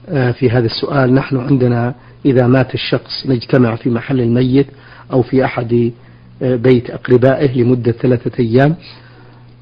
آه، 0.08 0.30
في 0.30 0.50
هذا 0.50 0.66
السؤال 0.66 1.14
نحن 1.14 1.36
عندنا 1.36 1.94
إذا 2.24 2.46
مات 2.46 2.74
الشخص 2.74 3.26
نجتمع 3.26 3.76
في 3.76 3.90
محل 3.90 4.20
الميت 4.20 4.66
أو 5.12 5.22
في 5.22 5.44
أحد 5.44 5.92
آه، 6.42 6.56
بيت 6.56 6.90
أقربائه 6.90 7.62
لمدة 7.62 7.92
ثلاثة 7.92 8.30
أيام 8.38 8.74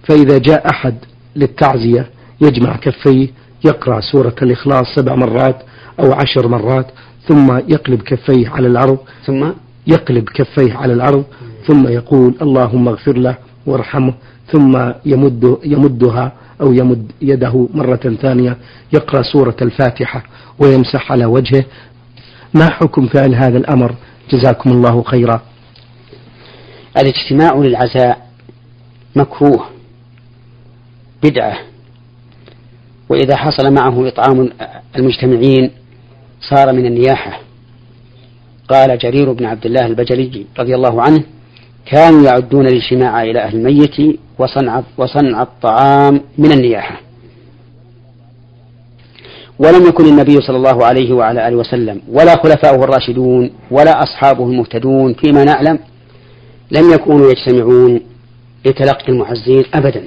فإذا 0.09 0.39
جاء 0.39 0.71
أحد 0.71 0.95
للتعزية 1.37 2.11
يجمع 2.41 2.77
كفيه 2.77 3.29
يقرأ 3.65 4.01
سورة 4.01 4.35
الإخلاص 4.43 4.87
سبع 4.97 5.15
مرات 5.15 5.57
أو 6.01 6.13
عشر 6.13 6.49
مرات 6.49 6.87
ثم 7.29 7.59
يقلب 7.69 8.03
كفيه 8.03 8.49
على 8.49 8.69
الأرض 8.69 8.99
ثم؟ 9.27 9.51
يقلب 9.87 10.29
كفيه 10.29 10.75
على 10.75 10.93
الأرض 10.93 11.25
ثم 11.67 11.89
يقول 11.89 12.35
اللهم 12.43 12.89
اغفر 12.89 13.17
له 13.17 13.37
وارحمه 13.67 14.15
ثم 14.53 14.93
يمد 15.05 15.59
يمدها 15.65 16.33
أو 16.61 16.73
يمد 16.73 17.13
يده 17.23 17.69
مرة 17.75 18.17
ثانية 18.23 18.57
يقرأ 18.93 19.23
سورة 19.23 19.57
الفاتحة 19.63 20.23
ويمسح 20.59 21.13
على 21.13 21.25
وجهه. 21.25 21.65
ما 22.55 22.71
حكم 22.71 23.07
فعل 23.07 23.35
هذا 23.35 23.59
الأمر؟ 23.59 23.95
جزاكم 24.31 24.71
الله 24.71 25.03
خيرا. 25.03 25.41
الاجتماع 26.97 27.55
للعزاء 27.55 28.27
مكروه 29.17 29.67
بدعة. 31.23 31.70
وإذا 33.11 33.37
حصل 33.37 33.73
معه 33.73 34.09
إطعام 34.09 34.51
المجتمعين 34.97 35.71
صار 36.41 36.73
من 36.73 36.87
النياحة. 36.87 37.41
قال 38.69 38.99
جرير 38.99 39.33
بن 39.33 39.45
عبد 39.45 39.67
الله 39.67 39.87
البجلي 39.87 40.47
رضي 40.59 40.75
الله 40.75 41.03
عنه 41.03 41.23
كانوا 41.87 42.25
يعدون 42.25 42.67
الاجتماع 42.67 43.23
إلى 43.23 43.41
أهل 43.41 43.57
الميت 43.57 44.19
وصنع, 44.39 44.83
وصنع 44.99 45.43
الطعام 45.43 46.21
من 46.39 46.53
النياحة. 46.53 47.01
ولم 49.59 49.87
يكن 49.89 50.05
النبي 50.05 50.41
صلى 50.41 50.57
الله 50.57 50.85
عليه 50.85 51.13
وعلى 51.13 51.49
آله 51.49 51.57
وسلم 51.57 52.01
ولا 52.09 52.37
خلفاؤه 52.43 52.85
الراشدون 52.85 53.51
ولا 53.71 54.03
أصحابه 54.03 54.45
المهتدون 54.45 55.15
فيما 55.15 55.45
نعلم 55.45 55.79
لم 56.71 56.93
يكونوا 56.95 57.31
يجتمعون 57.31 58.01
لتلقي 58.67 59.09
المعزين 59.09 59.65
أبدا. 59.75 60.05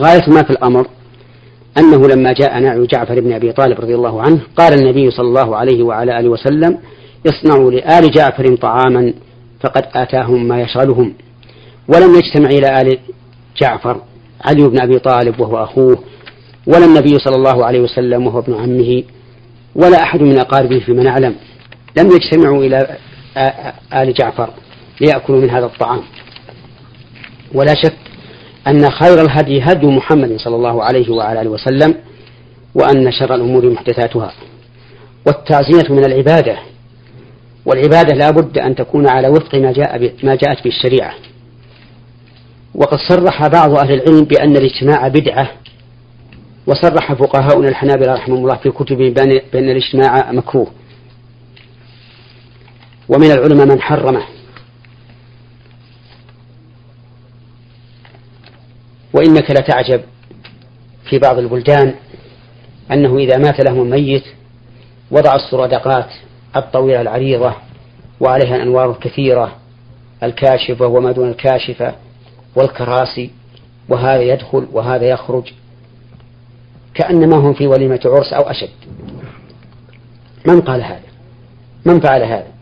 غاية 0.00 0.28
ما 0.28 0.42
في 0.42 0.50
الأمر 0.50 0.86
أنه 1.78 2.08
لما 2.08 2.32
جاء 2.32 2.60
نعي 2.60 2.86
جعفر 2.86 3.20
بن 3.20 3.32
أبي 3.32 3.52
طالب 3.52 3.80
رضي 3.80 3.94
الله 3.94 4.22
عنه 4.22 4.40
قال 4.56 4.72
النبي 4.74 5.10
صلى 5.10 5.28
الله 5.28 5.56
عليه 5.56 5.82
وعلى 5.82 6.20
آله 6.20 6.28
وسلم 6.28 6.78
اصنعوا 7.26 7.70
لآل 7.70 8.10
جعفر 8.10 8.56
طعاما 8.56 9.12
فقد 9.60 9.84
آتاهم 9.94 10.48
ما 10.48 10.60
يشغلهم. 10.62 11.14
ولم 11.88 12.14
يجتمع 12.14 12.48
إلى 12.48 12.80
آل 12.80 12.98
جعفر 13.56 14.00
علي 14.44 14.68
بن 14.68 14.80
أبي 14.80 14.98
طالب 14.98 15.40
وهو 15.40 15.64
أخوه 15.64 15.98
ولا 16.66 16.84
النبي 16.84 17.18
صلى 17.18 17.36
الله 17.36 17.64
عليه 17.64 17.80
وسلم 17.80 18.26
وهو 18.26 18.38
ابن 18.38 18.54
عمه 18.54 19.02
ولا 19.74 20.02
أحد 20.02 20.22
من 20.22 20.38
أقاربه 20.38 20.78
فيما 20.78 21.02
نعلم 21.02 21.34
لم 21.98 22.08
يجتمعوا 22.10 22.64
إلى 22.64 22.96
آل 23.94 24.14
جعفر 24.14 24.50
ليأكلوا 25.00 25.40
من 25.40 25.50
هذا 25.50 25.66
الطعام. 25.66 26.02
ولا 27.54 27.74
شك 27.74 28.01
أن 28.66 28.90
خير 28.90 29.20
الهدي 29.22 29.62
هدي 29.62 29.86
محمد 29.86 30.36
صلى 30.36 30.56
الله 30.56 30.84
عليه 30.84 31.10
وعلى 31.10 31.40
آله 31.40 31.50
وسلم 31.50 31.94
وأن 32.74 33.12
شر 33.12 33.34
الأمور 33.34 33.70
محدثاتها. 33.70 34.32
والتعزية 35.26 35.92
من 35.92 36.04
العبادة. 36.04 36.58
والعبادة 37.66 38.14
لا 38.14 38.30
بد 38.30 38.58
أن 38.58 38.74
تكون 38.74 39.08
على 39.08 39.28
وفق 39.28 39.54
ما 39.54 39.72
جاء 39.72 40.12
ما 40.22 40.34
جاءت 40.34 40.64
به 40.64 40.70
الشريعة. 40.70 41.14
وقد 42.74 42.98
صرح 43.08 43.46
بعض 43.46 43.78
أهل 43.78 43.92
العلم 43.94 44.24
بأن 44.24 44.56
الاجتماع 44.56 45.08
بدعة 45.08 45.50
وصرح 46.66 47.12
فقهاؤنا 47.12 47.68
الحنابلة 47.68 48.12
رحمهم 48.12 48.38
الله 48.44 48.56
في 48.56 48.70
كتبهم 48.70 49.12
بأن 49.52 49.70
الاجتماع 49.70 50.32
مكروه. 50.32 50.66
ومن 53.08 53.30
العلماء 53.30 53.66
من 53.66 53.80
حرمه. 53.80 54.22
وإنك 59.22 59.50
لتعجب 59.50 60.02
في 61.10 61.18
بعض 61.18 61.38
البلدان 61.38 61.94
أنه 62.92 63.18
إذا 63.18 63.38
مات 63.38 63.64
لهم 63.64 63.90
ميت 63.90 64.24
وضع 65.10 65.34
السرادقات 65.34 66.06
الطويلة 66.56 67.00
العريضة 67.00 67.54
وعليها 68.20 68.56
الأنوار 68.56 68.90
الكثيرة 68.90 69.56
الكاشفة 70.22 70.86
وما 70.86 71.12
دون 71.12 71.28
الكاشفة 71.28 71.94
والكراسي 72.56 73.30
وهذا 73.88 74.22
يدخل 74.22 74.68
وهذا 74.72 75.04
يخرج 75.04 75.52
كأنما 76.94 77.36
هم 77.36 77.54
في 77.54 77.66
وليمة 77.66 78.00
عرس 78.04 78.32
أو 78.32 78.50
أشد. 78.50 78.70
من 80.46 80.60
قال 80.60 80.82
هذا؟ 80.82 81.12
من 81.84 82.00
فعل 82.00 82.22
هذا؟ 82.22 82.52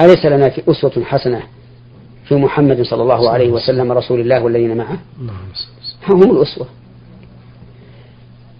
أليس 0.00 0.26
لنا 0.26 0.50
في 0.50 0.62
أسوة 0.70 1.04
حسنة 1.04 1.42
في 2.28 2.34
محمد 2.34 2.82
صلى 2.82 3.02
الله 3.02 3.30
عليه 3.30 3.50
وسلم. 3.50 3.92
رسول 3.92 4.20
الله 4.20 4.42
والذين 4.42 4.76
معه. 4.76 4.98
هم 6.08 6.30
الأسوة. 6.36 6.66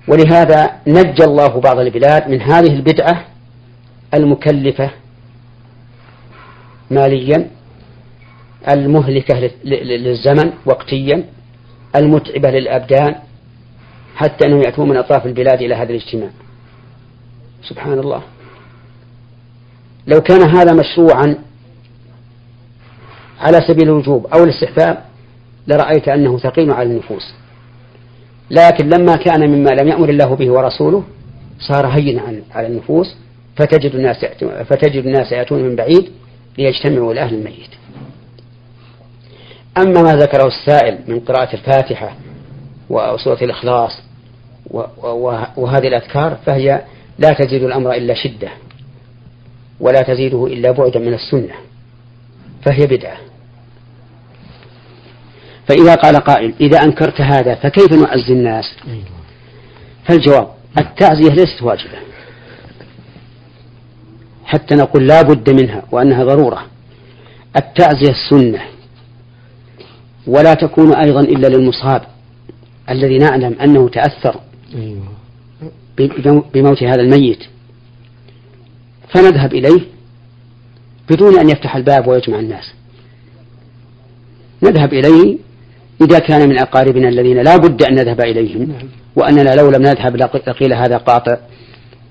ولهذا 0.08 0.70
نجى 0.86 1.24
الله 1.24 1.60
بعض 1.60 1.78
البلاد 1.78 2.28
من 2.28 2.40
هذه 2.42 2.72
البدعة 2.72 3.24
المكلفة 4.14 4.90
ماليا 6.90 7.50
المهلكة 8.68 9.50
للزمن 9.64 10.52
وقتيا 10.66 11.24
المتعبة 11.96 12.50
للأبدان 12.50 13.14
حتى 14.16 14.46
أنهم 14.46 14.62
يأتون 14.62 14.88
من 14.88 14.96
أطراف 14.96 15.26
البلاد 15.26 15.62
إلى 15.62 15.74
هذا 15.74 15.90
الاجتماع. 15.90 16.30
سبحان 17.62 17.98
الله. 17.98 18.22
لو 20.06 20.20
كان 20.20 20.56
هذا 20.56 20.72
مشروعا 20.72 21.38
على 23.40 23.60
سبيل 23.68 23.82
الوجوب 23.82 24.26
أو 24.26 24.44
الاستحباب 24.44 25.04
لرأيت 25.66 26.08
أنه 26.08 26.38
ثقيل 26.38 26.70
على 26.70 26.90
النفوس. 26.90 27.34
لكن 28.50 28.88
لما 28.88 29.16
كان 29.16 29.50
مما 29.50 29.70
لم 29.70 29.88
يأمر 29.88 30.08
الله 30.08 30.36
به 30.36 30.50
ورسوله 30.50 31.04
صار 31.68 31.86
هينا 31.86 32.42
على 32.54 32.66
النفوس 32.66 33.16
فتجد 33.56 33.94
الناس 33.94 34.24
فتجد 34.64 35.06
الناس 35.06 35.32
يأتون 35.32 35.62
من 35.62 35.76
بعيد 35.76 36.10
ليجتمعوا 36.58 37.12
إلى 37.12 37.20
أهل 37.20 37.34
الميت. 37.34 37.70
أما 39.78 40.02
ما 40.02 40.16
ذكره 40.16 40.46
السائل 40.46 40.98
من 41.08 41.20
قراءة 41.20 41.54
الفاتحة 41.54 42.16
وسورة 42.90 43.44
الإخلاص 43.44 43.92
وهذه 45.56 45.88
الأذكار 45.88 46.38
فهي 46.46 46.82
لا 47.18 47.32
تزيد 47.32 47.62
الأمر 47.62 47.94
إلا 47.94 48.14
شدة 48.14 48.48
ولا 49.80 50.02
تزيده 50.02 50.46
إلا 50.46 50.70
بعدا 50.70 51.00
من 51.00 51.14
السنة 51.14 51.54
فهي 52.66 52.86
بدعة. 52.86 53.16
فإذا 55.68 55.94
قال 55.94 56.16
قائل 56.16 56.54
إذا 56.60 56.78
أنكرت 56.84 57.20
هذا 57.20 57.54
فكيف 57.54 57.92
نعزي 57.92 58.32
الناس؟ 58.32 58.64
فالجواب 60.04 60.48
التعزية 60.78 61.30
ليست 61.30 61.62
واجبة. 61.62 61.98
حتى 64.44 64.74
نقول 64.74 65.06
لا 65.06 65.22
بد 65.22 65.50
منها 65.50 65.82
وأنها 65.92 66.24
ضرورة. 66.24 66.66
التعزية 67.56 68.10
السنة 68.10 68.62
ولا 70.26 70.54
تكون 70.54 70.94
أيضا 70.94 71.20
إلا 71.20 71.46
للمصاب 71.46 72.02
الذي 72.90 73.18
نعلم 73.18 73.56
أنه 73.60 73.88
تأثر 73.88 74.40
بموت 76.54 76.82
هذا 76.82 77.00
الميت. 77.00 77.44
فنذهب 79.14 79.54
إليه 79.54 79.80
بدون 81.10 81.38
أن 81.38 81.48
يفتح 81.48 81.76
الباب 81.76 82.08
ويجمع 82.08 82.38
الناس. 82.38 82.72
نذهب 84.62 84.92
إليه 84.92 85.38
إذا 86.00 86.18
كان 86.18 86.48
من 86.48 86.58
أقاربنا 86.58 87.08
الذين 87.08 87.42
لا 87.42 87.56
بد 87.56 87.82
أن 87.82 87.94
نذهب 87.94 88.20
إليهم 88.20 88.72
وأننا 89.16 89.54
لو 89.54 89.70
لم 89.70 89.82
نذهب 89.82 90.16
لقيل 90.16 90.72
هذا 90.72 90.96
قاطع 90.96 91.36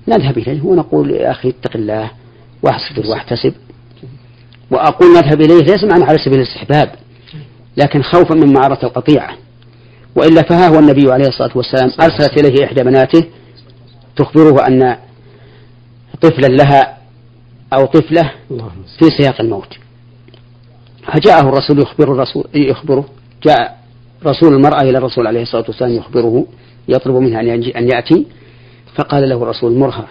نذهب 0.08 0.38
إليه 0.38 0.62
ونقول 0.62 1.10
يا 1.10 1.30
أخي 1.30 1.48
اتق 1.48 1.76
الله 1.76 2.10
واحسب 2.62 3.04
واحتسب. 3.06 3.54
وأقول 4.70 5.08
نذهب 5.08 5.40
إليه 5.40 5.60
ليس 5.60 5.84
معنى 5.84 6.04
على 6.04 6.18
سبيل 6.18 6.38
الاستحباب 6.40 6.92
لكن 7.76 8.02
خوفا 8.02 8.34
من 8.34 8.52
معرة 8.52 8.78
القطيعة 8.82 9.36
وإلا 10.16 10.42
فها 10.42 10.68
هو 10.68 10.78
النبي 10.78 11.12
عليه 11.12 11.28
الصلاة 11.28 11.50
والسلام 11.54 11.90
أرسلت 12.00 12.40
إليه 12.40 12.64
إحدى 12.64 12.82
بناته 12.82 13.24
تخبره 14.16 14.66
أن 14.66 14.96
طفلا 16.20 16.46
لها 16.46 16.98
أو 17.72 17.86
طفلة 17.86 18.30
في 18.98 19.04
سياق 19.18 19.40
الموت. 19.40 19.74
فجاءه 21.14 21.48
الرسول 21.48 21.78
يخبر 21.78 22.12
الرسول 22.12 22.44
يخبره. 22.54 23.04
جاء 23.44 23.78
رسول 24.26 24.54
المرأة 24.54 24.82
إلى 24.82 24.98
الرسول 24.98 25.26
عليه 25.26 25.42
الصلاة 25.42 25.64
والسلام 25.68 25.92
يخبره 25.92 26.46
يطلب 26.88 27.14
منها 27.14 27.40
أن 27.76 27.88
يأتي 27.88 28.26
فقال 28.94 29.28
له 29.28 29.42
الرسول 29.42 29.72
مرها 29.78 30.06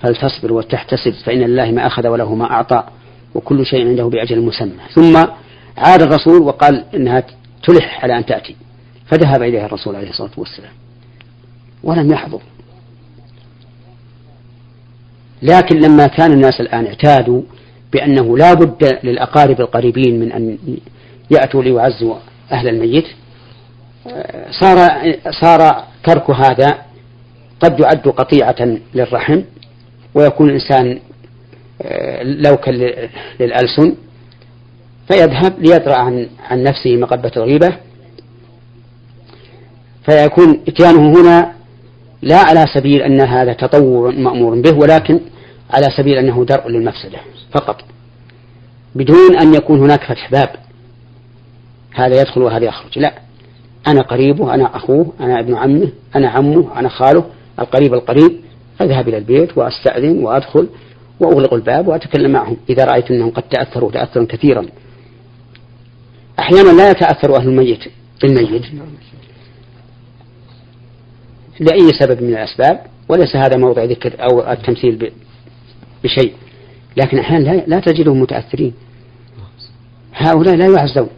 فلتصبر 0.00 0.52
وتحتسب؟ 0.52 1.12
فإن 1.24 1.38
لله 1.38 1.70
ما 1.70 1.86
أخذ 1.86 2.08
وله 2.08 2.34
ما 2.34 2.50
أعطى 2.50 2.84
وكل 3.34 3.66
شيء 3.66 3.88
عنده 3.88 4.04
بأجل 4.04 4.40
مسمى. 4.40 4.72
ثم 4.94 5.16
عاد 5.76 6.02
الرسول 6.02 6.42
وقال 6.42 6.84
إنها 6.94 7.24
تلح 7.62 8.04
على 8.04 8.18
أن 8.18 8.26
تأتي 8.26 8.56
فذهب 9.06 9.42
إليها 9.42 9.66
الرسول 9.66 9.96
عليه 9.96 10.10
الصلاة 10.10 10.30
والسلام. 10.36 10.72
ولم 11.82 12.12
يحضر. 12.12 12.40
لكن 15.42 15.78
لما 15.78 16.06
كان 16.06 16.32
الناس 16.32 16.60
الآن 16.60 16.86
اعتادوا 16.86 17.42
بأنه 17.92 18.38
لا 18.38 18.54
بد 18.54 18.98
للأقارب 19.02 19.60
القريبين 19.60 20.20
من 20.20 20.32
أن 20.32 20.58
يأتوا 21.30 21.62
ليعزوا 21.62 22.14
أهل 22.52 22.68
الميت. 22.68 23.04
صار 24.60 24.88
صار 25.40 25.84
ترك 26.04 26.30
هذا 26.30 26.78
قد 27.60 27.80
يعد 27.80 28.08
قطيعة 28.08 28.78
للرحم 28.94 29.42
ويكون 30.14 30.50
الإنسان 30.50 31.00
لوكا 32.22 32.70
للألسن 33.40 33.94
فيذهب 35.08 35.58
ليدرأ 35.58 35.96
عن 35.96 36.28
عن 36.50 36.62
نفسه 36.62 36.96
مقبة 36.96 37.32
الغيبة. 37.36 37.76
فيكون 40.10 40.60
إتيانه 40.68 41.20
هنا 41.20 41.52
لا 42.22 42.38
على 42.38 42.64
سبيل 42.74 43.02
أن 43.02 43.20
هذا 43.20 43.52
تطور 43.52 44.12
مأمور 44.12 44.60
به 44.60 44.78
ولكن 44.78 45.20
على 45.70 45.86
سبيل 45.96 46.18
أنه 46.18 46.44
درء 46.44 46.68
للمفسدة 46.68 47.18
فقط 47.52 47.84
بدون 48.94 49.36
أن 49.40 49.54
يكون 49.54 49.80
هناك 49.80 50.04
فتح 50.04 50.30
باب. 50.30 50.48
هذا 51.94 52.20
يدخل 52.20 52.42
وهذا 52.42 52.64
يخرج. 52.64 52.98
لا. 52.98 53.12
أنا 53.86 54.02
قريبه 54.02 54.54
أنا 54.54 54.76
أخوه 54.76 55.12
أنا 55.20 55.40
ابن 55.40 55.54
عمه 55.54 55.88
أنا 56.16 56.28
عمه 56.28 56.78
أنا 56.78 56.88
خاله 56.88 57.24
القريب 57.58 57.94
القريب. 57.94 58.40
أذهب 58.82 59.08
إلى 59.08 59.18
البيت 59.18 59.58
وأستأذن 59.58 60.24
وأدخل 60.24 60.68
وأغلق 61.20 61.54
الباب 61.54 61.88
وأتكلم 61.88 62.30
معهم. 62.30 62.56
إذا 62.70 62.84
رأيت 62.84 63.10
أنهم 63.10 63.30
قد 63.30 63.42
تأثروا 63.42 63.90
تأثرا 63.90 64.24
كثيرا. 64.24 64.66
أحيانا 66.38 66.70
لا 66.70 66.90
يتأثر 66.90 67.36
أهل 67.36 67.48
الميت 67.48 67.84
بالميت 68.22 68.62
لأي 71.60 71.90
سبب 72.00 72.22
من 72.22 72.28
الأسباب 72.28 72.80
وليس 73.08 73.36
هذا 73.36 73.56
موضع 73.56 73.84
ذكر 73.84 74.12
أو 74.22 74.52
التمثيل 74.52 75.12
بشيء. 76.04 76.32
لكن 76.96 77.18
أحيانا 77.18 77.64
لا, 77.66 77.80
تجدهم 77.80 78.20
متأثرين. 78.20 78.74
هؤلاء 80.14 80.56
لا 80.56 80.66
يعزون. 80.66 81.08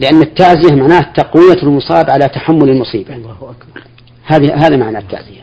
لأن 0.00 0.22
التعزية 0.22 0.74
معناه 0.74 1.00
تقوية 1.00 1.62
المصاب 1.62 2.10
على 2.10 2.28
تحمل 2.28 2.68
المصيبة. 2.70 3.14
الله 3.14 3.32
أكبر. 3.32 3.82
هذه 4.24 4.66
هذا 4.66 4.76
معنى 4.76 4.98
التعزية 4.98 5.42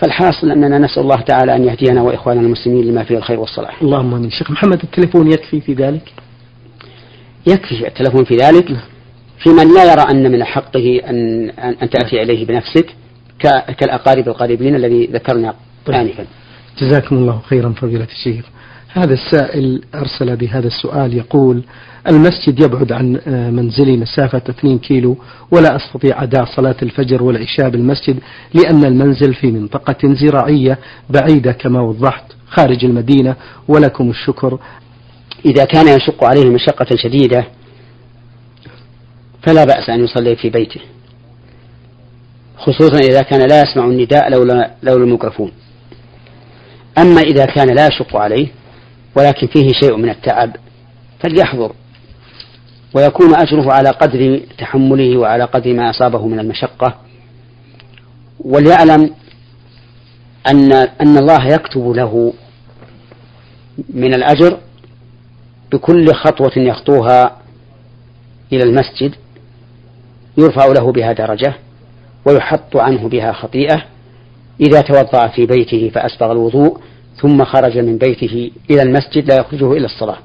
فالحاصل 0.00 0.50
أننا 0.50 0.78
نسأل 0.78 1.02
الله 1.02 1.20
تعالى 1.20 1.56
أن 1.56 1.64
يهدينا 1.64 2.02
وإخواننا 2.02 2.42
المسلمين 2.42 2.84
لما 2.84 3.04
فيه 3.04 3.16
الخير 3.16 3.40
والصلاح. 3.40 3.82
اللهم 3.82 4.14
آمين. 4.14 4.30
شيخ 4.30 4.50
محمد 4.50 4.82
التليفون 4.82 5.32
يكفي 5.32 5.60
في 5.60 5.74
ذلك؟ 5.74 6.12
يكفي 7.46 7.88
التلفون 7.88 8.24
في 8.24 8.36
ذلك؟ 8.36 8.68
في 9.38 9.50
من 9.50 9.74
لا 9.74 9.92
يرى 9.92 10.02
أن 10.10 10.32
من 10.32 10.44
حقه 10.44 11.00
أن, 11.06 11.50
أن 11.50 11.90
تأتي 11.90 12.22
إليه 12.22 12.46
بنفسك 12.46 12.86
كالأقارب 13.78 14.28
القريبين 14.28 14.74
الذي 14.74 15.06
ذكرنا 15.06 15.54
طيب. 15.86 15.96
آنفا. 15.96 16.26
جزاكم 16.78 17.16
الله 17.16 17.40
خيرا 17.48 17.74
فضيلة 17.80 18.08
الشيخ. 18.12 18.44
هذا 18.94 19.14
السائل 19.14 19.82
أرسل 19.94 20.36
بهذا 20.36 20.66
السؤال 20.66 21.14
يقول 21.14 21.64
المسجد 22.10 22.60
يبعد 22.62 22.92
عن 22.92 23.20
آه، 23.26 23.50
منزلي 23.50 23.96
مسافة 23.96 24.42
2 24.48 24.78
كيلو 24.78 25.16
ولا 25.50 25.76
أستطيع 25.76 26.22
أداء 26.22 26.44
صلاة 26.56 26.76
الفجر 26.82 27.22
والعشاء 27.22 27.68
بالمسجد 27.68 28.18
لأن 28.54 28.84
المنزل 28.84 29.34
في 29.34 29.46
منطقة 29.46 30.14
زراعية 30.14 30.78
بعيدة 31.10 31.52
كما 31.52 31.80
وضحت 31.80 32.24
خارج 32.46 32.84
المدينة 32.84 33.36
ولكم 33.68 34.10
الشكر. 34.10 34.58
إذا 35.44 35.64
كان 35.64 35.88
يشق 35.88 36.24
عليه 36.24 36.50
مشقة 36.50 36.96
شديدة 36.96 37.44
فلا 39.42 39.64
بأس 39.64 39.90
أن 39.90 40.04
يصلي 40.04 40.36
في 40.36 40.50
بيته 40.50 40.80
خصوصا 42.56 42.98
إذا 42.98 43.22
كان 43.22 43.48
لا 43.48 43.62
يسمع 43.62 43.84
النداء 43.84 44.30
لولا, 44.30 44.70
لولا 44.82 45.04
الميكروفون. 45.04 45.52
أما 46.98 47.20
إذا 47.20 47.44
كان 47.44 47.74
لا 47.74 47.86
يشق 47.86 48.16
عليه 48.16 48.61
ولكن 49.16 49.46
فيه 49.46 49.68
شيء 49.80 49.96
من 49.96 50.08
التعب 50.08 50.56
فليحضر. 51.20 51.72
ويكون 52.94 53.34
أجره 53.34 53.72
على 53.72 53.88
قدر 53.90 54.40
تحمله 54.58 55.16
وعلى 55.16 55.44
قدر 55.44 55.74
ما 55.74 55.90
أصابه 55.90 56.26
من 56.26 56.38
المشقة. 56.38 56.94
وليعلم 58.40 59.10
أن 60.50 60.72
أن 60.72 61.18
الله 61.18 61.46
يكتب 61.46 61.88
له 61.90 62.32
من 63.94 64.14
الأجر 64.14 64.58
بكل 65.72 66.14
خطوة 66.14 66.52
يخطوها 66.56 67.36
إلى 68.52 68.62
المسجد 68.62 69.14
يرفع 70.38 70.66
له 70.66 70.92
بها 70.92 71.12
درجة 71.12 71.54
ويحط 72.24 72.76
عنه 72.76 73.08
بها 73.08 73.32
خطيئة 73.32 73.84
إذا 74.60 74.80
توضأ 74.80 75.28
في 75.28 75.46
بيته 75.46 75.90
فأسبغ 75.94 76.32
الوضوء 76.32 76.80
ثم 77.22 77.44
خرج 77.44 77.78
من 77.78 77.98
بيته 77.98 78.50
إلى 78.70 78.82
المسجد 78.82 79.28
لا 79.28 79.36
يخرجه 79.36 79.72
إلى 79.72 79.84
الصلاة. 79.84 80.18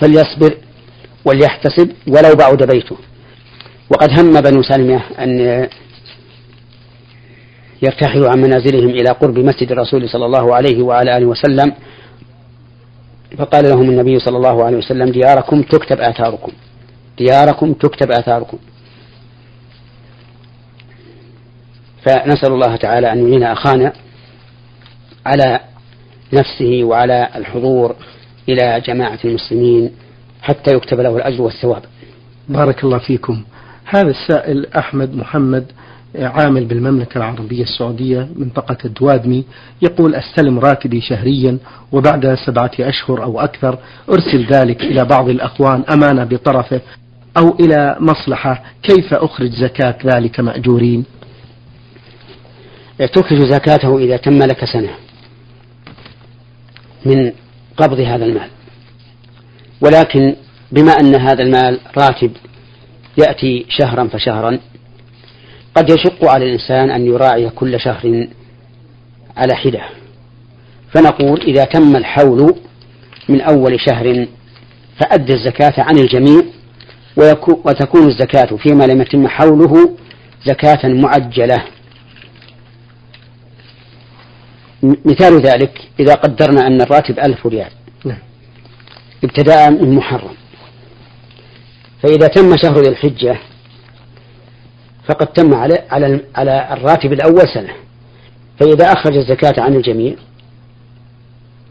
فليصبر 0.00 0.56
وليحتسب 1.24 1.92
ولو 2.08 2.34
بعد 2.34 2.62
بيته. 2.62 2.96
وقد 3.90 4.20
هم 4.20 4.40
بنو 4.40 4.62
سلمة 4.62 5.02
أن 5.18 5.68
يرتحلوا 7.82 8.30
عن 8.30 8.38
منازلهم 8.38 8.90
إلى 8.90 9.10
قرب 9.10 9.38
مسجد 9.38 9.72
الرسول 9.72 10.08
صلى 10.08 10.26
الله 10.26 10.54
عليه 10.54 10.82
وعلى 10.82 11.16
آله 11.16 11.26
وسلم. 11.26 11.72
فقال 13.38 13.64
لهم 13.64 13.90
النبي 13.90 14.18
صلى 14.18 14.36
الله 14.36 14.64
عليه 14.64 14.76
وسلم 14.76 15.10
دياركم 15.10 15.62
تكتب 15.62 16.00
آثاركم. 16.00 16.52
دياركم 17.18 17.72
تكتب 17.72 18.10
آثاركم. 18.10 18.58
فنسأل 22.04 22.52
الله 22.52 22.76
تعالى 22.76 23.12
أن 23.12 23.28
يعين 23.28 23.42
أخانا 23.42 23.92
على 25.26 25.60
نفسه 26.32 26.84
وعلى 26.84 27.28
الحضور 27.36 27.96
إلى 28.48 28.82
جماعة 28.86 29.18
المسلمين 29.24 29.90
حتى 30.42 30.70
يكتب 30.74 31.00
له 31.00 31.16
الأجر 31.16 31.42
والثواب. 31.42 31.82
بارك 32.48 32.84
الله 32.84 32.98
فيكم. 32.98 33.42
هذا 33.84 34.10
السائل 34.10 34.66
أحمد 34.66 35.14
محمد 35.14 35.64
عامل 36.18 36.64
بالمملكة 36.64 37.18
العربية 37.18 37.62
السعودية 37.62 38.28
منطقة 38.36 38.76
الدوادمي 38.84 39.44
يقول 39.82 40.14
أستلم 40.14 40.58
راتبي 40.58 41.00
شهريا 41.00 41.58
وبعد 41.92 42.34
سبعة 42.46 42.70
أشهر 42.80 43.22
أو 43.22 43.40
أكثر 43.40 43.78
أرسل 44.10 44.46
ذلك 44.52 44.82
إلى 44.82 45.04
بعض 45.04 45.28
الأخوان 45.28 45.84
أمانة 45.90 46.24
بطرفه 46.24 46.80
أو 47.38 47.56
إلى 47.60 47.96
مصلحة. 48.00 48.62
كيف 48.82 49.14
أخرج 49.14 49.50
زكاة 49.50 49.96
ذلك 50.04 50.40
مأجورين؟ 50.40 51.04
تخرج 53.14 53.38
زكاته 53.38 53.98
إذا 53.98 54.16
تم 54.16 54.38
لك 54.38 54.64
سنة. 54.64 55.05
من 57.06 57.32
قبض 57.76 58.00
هذا 58.00 58.24
المال. 58.24 58.48
ولكن 59.80 60.36
بما 60.72 60.92
أن 60.92 61.14
هذا 61.14 61.42
المال 61.42 61.80
راتب 61.98 62.30
يأتي 63.18 63.66
شهرا 63.68 64.08
فشهرا 64.08 64.58
قد 65.74 65.90
يشق 65.90 66.24
على 66.24 66.44
الإنسان 66.44 66.90
أن 66.90 67.06
يراعي 67.06 67.50
كل 67.50 67.80
شهر 67.80 68.28
على 69.36 69.54
حدة. 69.54 69.82
فنقول 70.94 71.40
إذا 71.40 71.64
تم 71.64 71.96
الحول 71.96 72.54
من 73.28 73.40
أول 73.40 73.80
شهر 73.80 74.26
فأدى 75.00 75.32
الزكاة 75.32 75.74
عن 75.78 75.98
الجميع 75.98 76.42
وتكون 77.64 78.08
الزكاة 78.08 78.56
فيما 78.56 78.84
لم 78.84 79.00
يتم 79.00 79.28
حوله 79.28 79.96
زكاة 80.44 80.88
معجلة. 80.88 81.62
مثال 84.82 85.40
ذلك 85.40 85.88
إذا 86.00 86.14
قدرنا 86.14 86.66
أن 86.66 86.80
الراتب 86.80 87.18
ألف 87.18 87.46
ريال. 87.46 87.70
نعم. 88.04 88.18
ابتداء 89.24 89.70
من 89.70 89.94
محرم. 89.94 90.34
فإذا 92.02 92.26
تم 92.26 92.56
شهر 92.62 92.80
ذي 92.80 92.88
الحجة 92.88 93.38
فقد 95.08 95.26
تم 95.26 95.54
على 95.54 95.84
على 95.90 96.20
على 96.34 96.72
الراتب 96.72 97.12
الأول 97.12 97.48
سنة. 97.54 97.72
فإذا 98.60 98.92
أخرج 98.92 99.16
الزكاة 99.16 99.62
عن 99.62 99.74
الجميع 99.74 100.14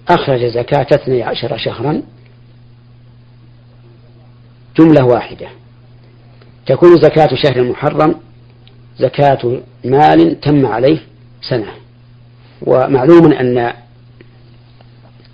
أخرج 0.09 0.45
زكاة 0.45 0.87
اثني 0.95 1.23
عشر 1.23 1.57
شهرا 1.57 2.01
جملة 4.77 5.05
واحدة. 5.05 5.47
تكون 6.65 6.95
زكاة 7.01 7.35
شهر 7.35 7.55
المحرم 7.55 8.15
زكاة 8.99 9.61
مال 9.85 10.39
تم 10.41 10.65
عليه 10.65 10.99
سنة. 11.49 11.84
ومعلوم 12.65 13.33
أن 13.33 13.57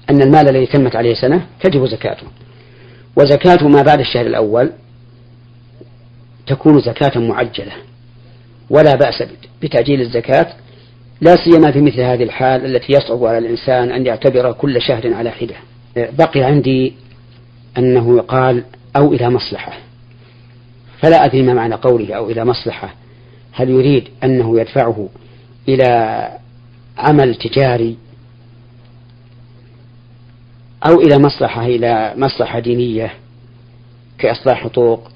أن 0.09 0.21
المال 0.21 0.49
الذي 0.49 0.65
تمت 0.65 0.95
عليه 0.95 1.13
سنة 1.13 1.45
تجب 1.61 1.85
زكاته. 1.85 2.27
وزكاة 3.15 3.67
ما 3.67 3.81
بعد 3.81 3.99
الشهر 3.99 4.25
الأول 4.25 4.71
تكون 6.47 6.81
زكاة 6.81 7.19
معجلة 7.19 7.73
ولا 8.69 8.95
بأس 8.95 9.23
بتأجيل 9.61 10.01
الزكاة 10.01 10.47
لا 11.21 11.35
سيما 11.35 11.71
في 11.71 11.81
مثل 11.81 12.01
هذه 12.01 12.23
الحال 12.23 12.65
التي 12.65 12.93
يصعب 12.93 13.25
على 13.25 13.37
الإنسان 13.37 13.91
أن 13.91 14.05
يعتبر 14.05 14.51
كل 14.51 14.81
شهر 14.81 15.13
على 15.13 15.31
حدة. 15.31 15.55
بقي 15.95 16.43
عندي 16.43 16.93
أنه 17.77 18.17
يقال 18.17 18.63
أو 18.95 19.13
إلى 19.13 19.29
مصلحة. 19.29 19.73
فلا 21.01 21.25
أدري 21.25 21.41
ما 21.41 21.53
معنى 21.53 21.75
قوله 21.75 22.13
أو 22.13 22.29
إلى 22.29 22.45
مصلحة. 22.45 22.93
هل 23.51 23.69
يريد 23.69 24.07
أنه 24.23 24.59
يدفعه 24.59 25.09
إلى 25.67 26.27
عمل 26.97 27.35
تجاري 27.35 27.97
أو 30.85 31.01
إلى 31.01 31.17
مصلحة 31.19 31.65
إلى 31.65 32.13
مصلحة 32.17 32.59
دينية 32.59 33.13
كإصلاح 34.17 34.63
حقوق 34.63 35.11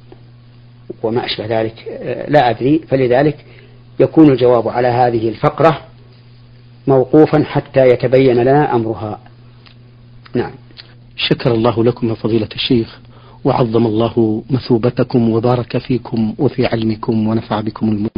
وما 1.04 1.26
أشبه 1.26 1.46
ذلك 1.62 2.02
لا 2.28 2.50
أدري. 2.50 2.82
فلذلك 2.88 3.46
يكون 4.00 4.30
الجواب 4.32 4.68
على 4.68 4.88
هذه 4.88 5.30
الفقرة 5.30 5.82
موقوفا 6.88 7.44
حتى 7.44 7.88
يتبين 7.88 8.36
لنا 8.36 8.76
أمرها. 8.76 9.20
نعم. 10.36 10.52
شكر 11.18 11.54
الله 11.54 11.84
لكم 11.84 12.10
يا 12.10 12.14
فضيلة 12.14 12.50
الشيخ 12.56 13.00
وعظم 13.44 13.86
الله 13.86 14.44
مثوبتكم 14.50 15.30
وبارك 15.30 15.78
فيكم 15.78 16.36
وفي 16.40 16.66
علمكم 16.66 17.28
ونفع 17.28 17.62
بكم 17.62 17.86
المؤمنين 17.86 18.10